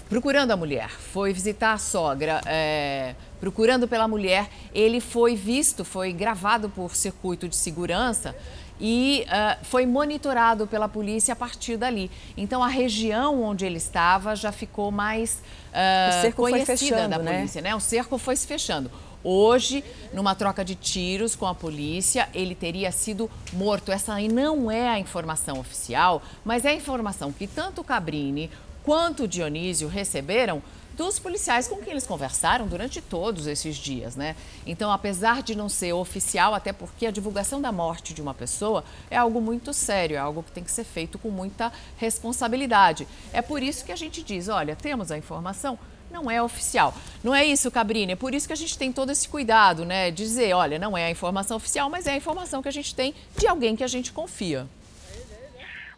[0.09, 6.11] Procurando a mulher, foi visitar a sogra, é, procurando pela mulher, ele foi visto, foi
[6.11, 8.35] gravado por circuito de segurança
[8.80, 12.11] e uh, foi monitorado pela polícia a partir dali.
[12.36, 17.09] Então a região onde ele estava já ficou mais uh, o cerco conhecida foi fechando,
[17.09, 17.38] da né?
[17.38, 17.69] polícia, né?
[17.69, 17.75] né?
[17.75, 18.91] O cerco foi se fechando.
[19.23, 23.91] Hoje, numa troca de tiros com a polícia, ele teria sido morto.
[23.91, 28.49] Essa aí não é a informação oficial, mas é a informação que tanto o Cabrini
[28.84, 30.61] quanto o Dionísio receberam
[30.97, 34.35] dos policiais com quem eles conversaram durante todos esses dias, né?
[34.65, 38.83] Então, apesar de não ser oficial, até porque a divulgação da morte de uma pessoa
[39.09, 43.07] é algo muito sério, é algo que tem que ser feito com muita responsabilidade.
[43.31, 45.77] É por isso que a gente diz, olha, temos a informação,
[46.09, 46.95] não é oficial.
[47.23, 50.09] Não é isso, Cabrini, é por isso que a gente tem todo esse cuidado, né?
[50.09, 53.13] Dizer, olha, não é a informação oficial, mas é a informação que a gente tem
[53.37, 54.67] de alguém que a gente confia.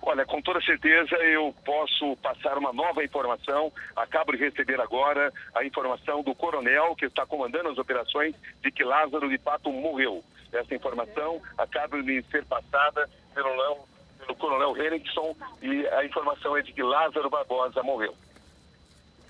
[0.02, 3.72] Olha, com toda certeza eu posso passar uma nova informação.
[3.96, 8.34] Acabo de receber agora a informação do coronel que está comandando as operações
[8.64, 10.24] de que Lázaro de fato morreu.
[10.52, 13.78] Essa informação acaba de ser passada pelo,
[14.20, 18.16] pelo coronel Henrickson e a informação é de que Lázaro Barbosa morreu.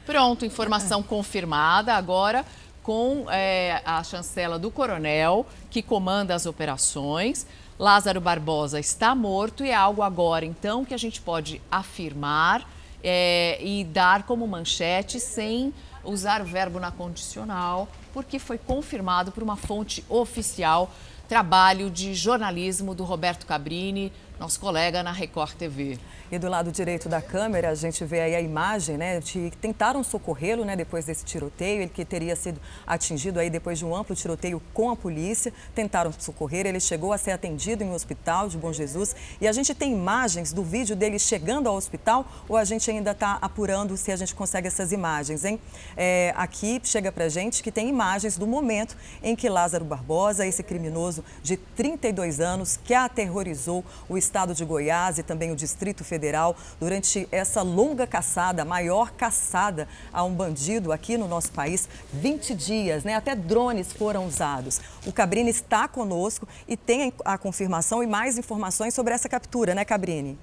[0.05, 2.45] Pronto, informação confirmada agora
[2.81, 7.45] com é, a chancela do coronel que comanda as operações.
[7.79, 12.69] Lázaro Barbosa está morto e é algo agora, então, que a gente pode afirmar
[13.01, 15.73] é, e dar como manchete sem
[16.03, 20.91] usar o verbo na condicional, porque foi confirmado por uma fonte oficial.
[21.29, 25.99] Trabalho de jornalismo do Roberto Cabrini, nosso colega na Record TV.
[26.31, 30.03] E do lado direito da câmera, a gente vê aí a imagem, né, de tentaram
[30.03, 34.15] socorrê-lo, né, depois desse tiroteio, ele que teria sido atingido aí depois de um amplo
[34.15, 38.57] tiroteio com a polícia, tentaram socorrer, ele chegou a ser atendido em um hospital de
[38.57, 42.63] Bom Jesus e a gente tem imagens do vídeo dele chegando ao hospital ou a
[42.63, 45.59] gente ainda está apurando se a gente consegue essas imagens, hein?
[45.97, 50.61] É, aqui chega pra gente que tem imagens do momento em que Lázaro Barbosa, esse
[50.61, 56.19] criminoso de 32 anos que aterrorizou o estado de Goiás e também o Distrito Federal,
[56.19, 61.87] Federal durante essa longa caçada, a maior caçada a um bandido aqui no nosso país,
[62.13, 63.15] 20 dias, né?
[63.15, 64.79] Até drones foram usados.
[65.05, 69.85] O Cabrini está conosco e tem a confirmação e mais informações sobre essa captura, né,
[69.85, 70.37] Cabrini?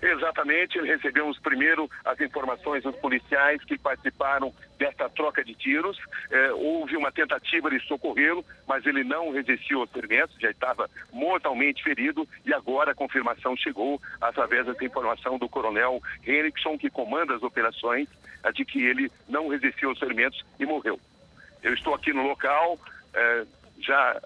[0.00, 5.98] Exatamente, recebemos primeiro as informações dos policiais que participaram desta troca de tiros.
[6.30, 11.82] É, houve uma tentativa de socorrê-lo, mas ele não resistiu aos ferimentos, já estava mortalmente
[11.82, 17.42] ferido e agora a confirmação chegou através dessa informação do coronel Henrickson, que comanda as
[17.42, 18.08] operações,
[18.54, 20.98] de que ele não resistiu aos ferimentos e morreu.
[21.62, 22.78] Eu estou aqui no local,
[23.12, 23.44] é,
[23.80, 24.20] já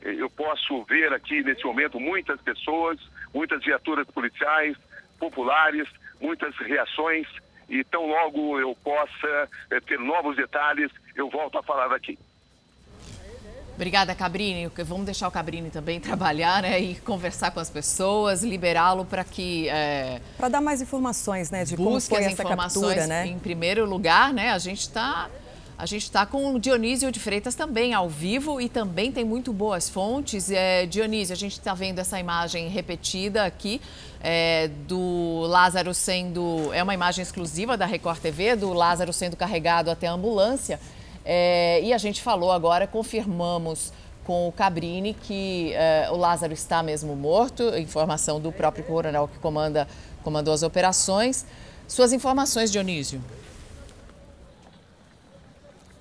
[0.00, 2.98] eu posso ver aqui nesse momento muitas pessoas,
[3.34, 4.76] muitas viaturas policiais,
[5.18, 5.88] populares,
[6.20, 7.26] muitas reações
[7.68, 12.18] e tão logo eu possa é, ter novos detalhes, eu volto a falar aqui.
[13.74, 14.66] Obrigada, Cabrini.
[14.84, 19.68] Vamos deixar o Cabrini também trabalhar né, e conversar com as pessoas, liberá-lo para que...
[19.68, 23.26] É, para dar mais informações, né, de como foi essa captura, né?
[23.26, 25.30] Em primeiro lugar, né, a gente está
[25.78, 29.52] a gente está com o Dionísio de Freitas também ao vivo e também tem muito
[29.52, 30.50] boas fontes.
[30.50, 33.80] É, Dionísio, a gente está vendo essa imagem repetida aqui
[34.20, 36.72] é, do Lázaro sendo.
[36.72, 40.80] É uma imagem exclusiva da Record TV, do Lázaro sendo carregado até a ambulância.
[41.24, 43.92] É, e a gente falou agora, confirmamos
[44.24, 49.38] com o Cabrini que é, o Lázaro está mesmo morto, informação do próprio coronel que
[49.38, 49.88] comanda,
[50.22, 51.46] comandou as operações.
[51.86, 53.22] Suas informações, Dionísio.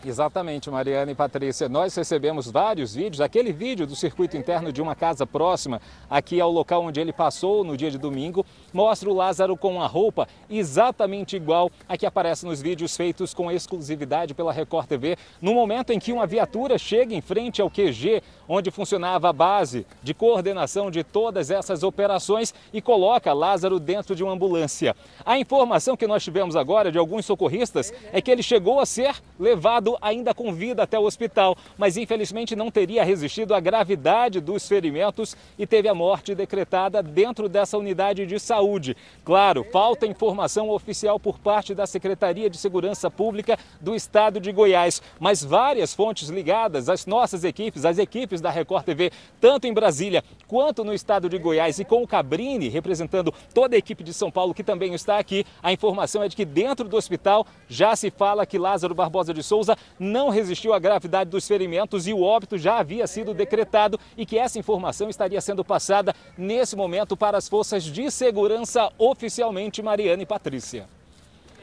[0.08, 1.68] Exatamente, Mariana e Patrícia.
[1.68, 3.20] Nós recebemos vários vídeos.
[3.20, 7.62] Aquele vídeo do circuito interno de uma casa próxima, aqui ao local onde ele passou
[7.62, 12.46] no dia de domingo, mostra o Lázaro com uma roupa exatamente igual a que aparece
[12.46, 17.14] nos vídeos feitos com exclusividade pela Record TV, no momento em que uma viatura chega
[17.14, 22.82] em frente ao QG, onde funcionava a base de coordenação de todas essas operações e
[22.82, 24.96] coloca Lázaro dentro de uma ambulância.
[25.26, 29.14] A informação que nós tivemos agora de alguns socorristas é que ele chegou a ser
[29.38, 34.68] levado ainda com vida até o hospital, mas infelizmente não teria resistido à gravidade dos
[34.68, 38.96] ferimentos e teve a morte decretada dentro dessa unidade de saúde.
[39.24, 45.02] Claro, falta informação oficial por parte da Secretaria de Segurança Pública do Estado de Goiás,
[45.20, 50.24] mas várias fontes ligadas às nossas equipes, às equipes da Record TV, tanto em Brasília
[50.48, 54.32] quanto no estado de Goiás e com o Cabrini representando toda a equipe de São
[54.32, 58.10] Paulo que também está aqui, a informação é de que dentro do hospital já se
[58.10, 62.58] fala que Lázaro Barbosa de Souza não resistiu à gravidade dos ferimentos e o óbito
[62.58, 67.48] já havia sido decretado e que essa informação estaria sendo passada nesse momento para as
[67.48, 70.88] forças de segurança oficialmente, Mariana e Patrícia.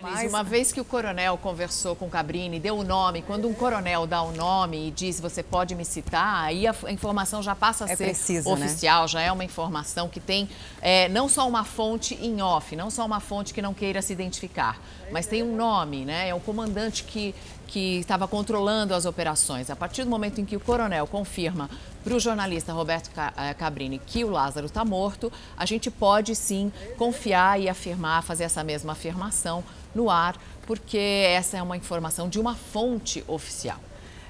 [0.04, 3.54] Mas uma vez que o coronel conversou com o Cabrini, deu o nome, quando um
[3.54, 7.86] coronel dá o nome e diz você pode me citar, aí a informação já passa
[7.86, 8.66] a é ser preciso, né?
[8.66, 9.08] oficial, né?
[9.08, 10.48] já é uma informação que tem
[10.82, 14.12] é, não só uma fonte em off, não só uma fonte que não queira se
[14.12, 14.78] identificar,
[15.10, 16.28] mas tem um nome, né?
[16.28, 17.34] É o comandante que
[17.66, 19.70] que estava controlando as operações.
[19.70, 21.68] A partir do momento em que o coronel confirma
[22.02, 26.70] para o jornalista Roberto eh, Cabrini que o Lázaro está morto, a gente pode sim
[26.96, 30.36] confiar e afirmar, fazer essa mesma afirmação no ar,
[30.66, 33.78] porque essa é uma informação de uma fonte oficial.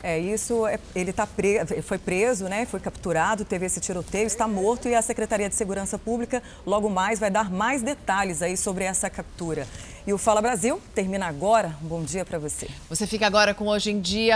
[0.07, 4.47] É, isso, é, ele tá pre, foi preso, né, foi capturado, teve esse tiroteio, está
[4.47, 8.85] morto e a Secretaria de Segurança Pública logo mais vai dar mais detalhes aí sobre
[8.85, 9.67] essa captura.
[10.07, 11.75] E o Fala Brasil termina agora.
[11.81, 12.69] Bom dia para você.
[12.91, 14.33] Você fica agora com Hoje em Dia.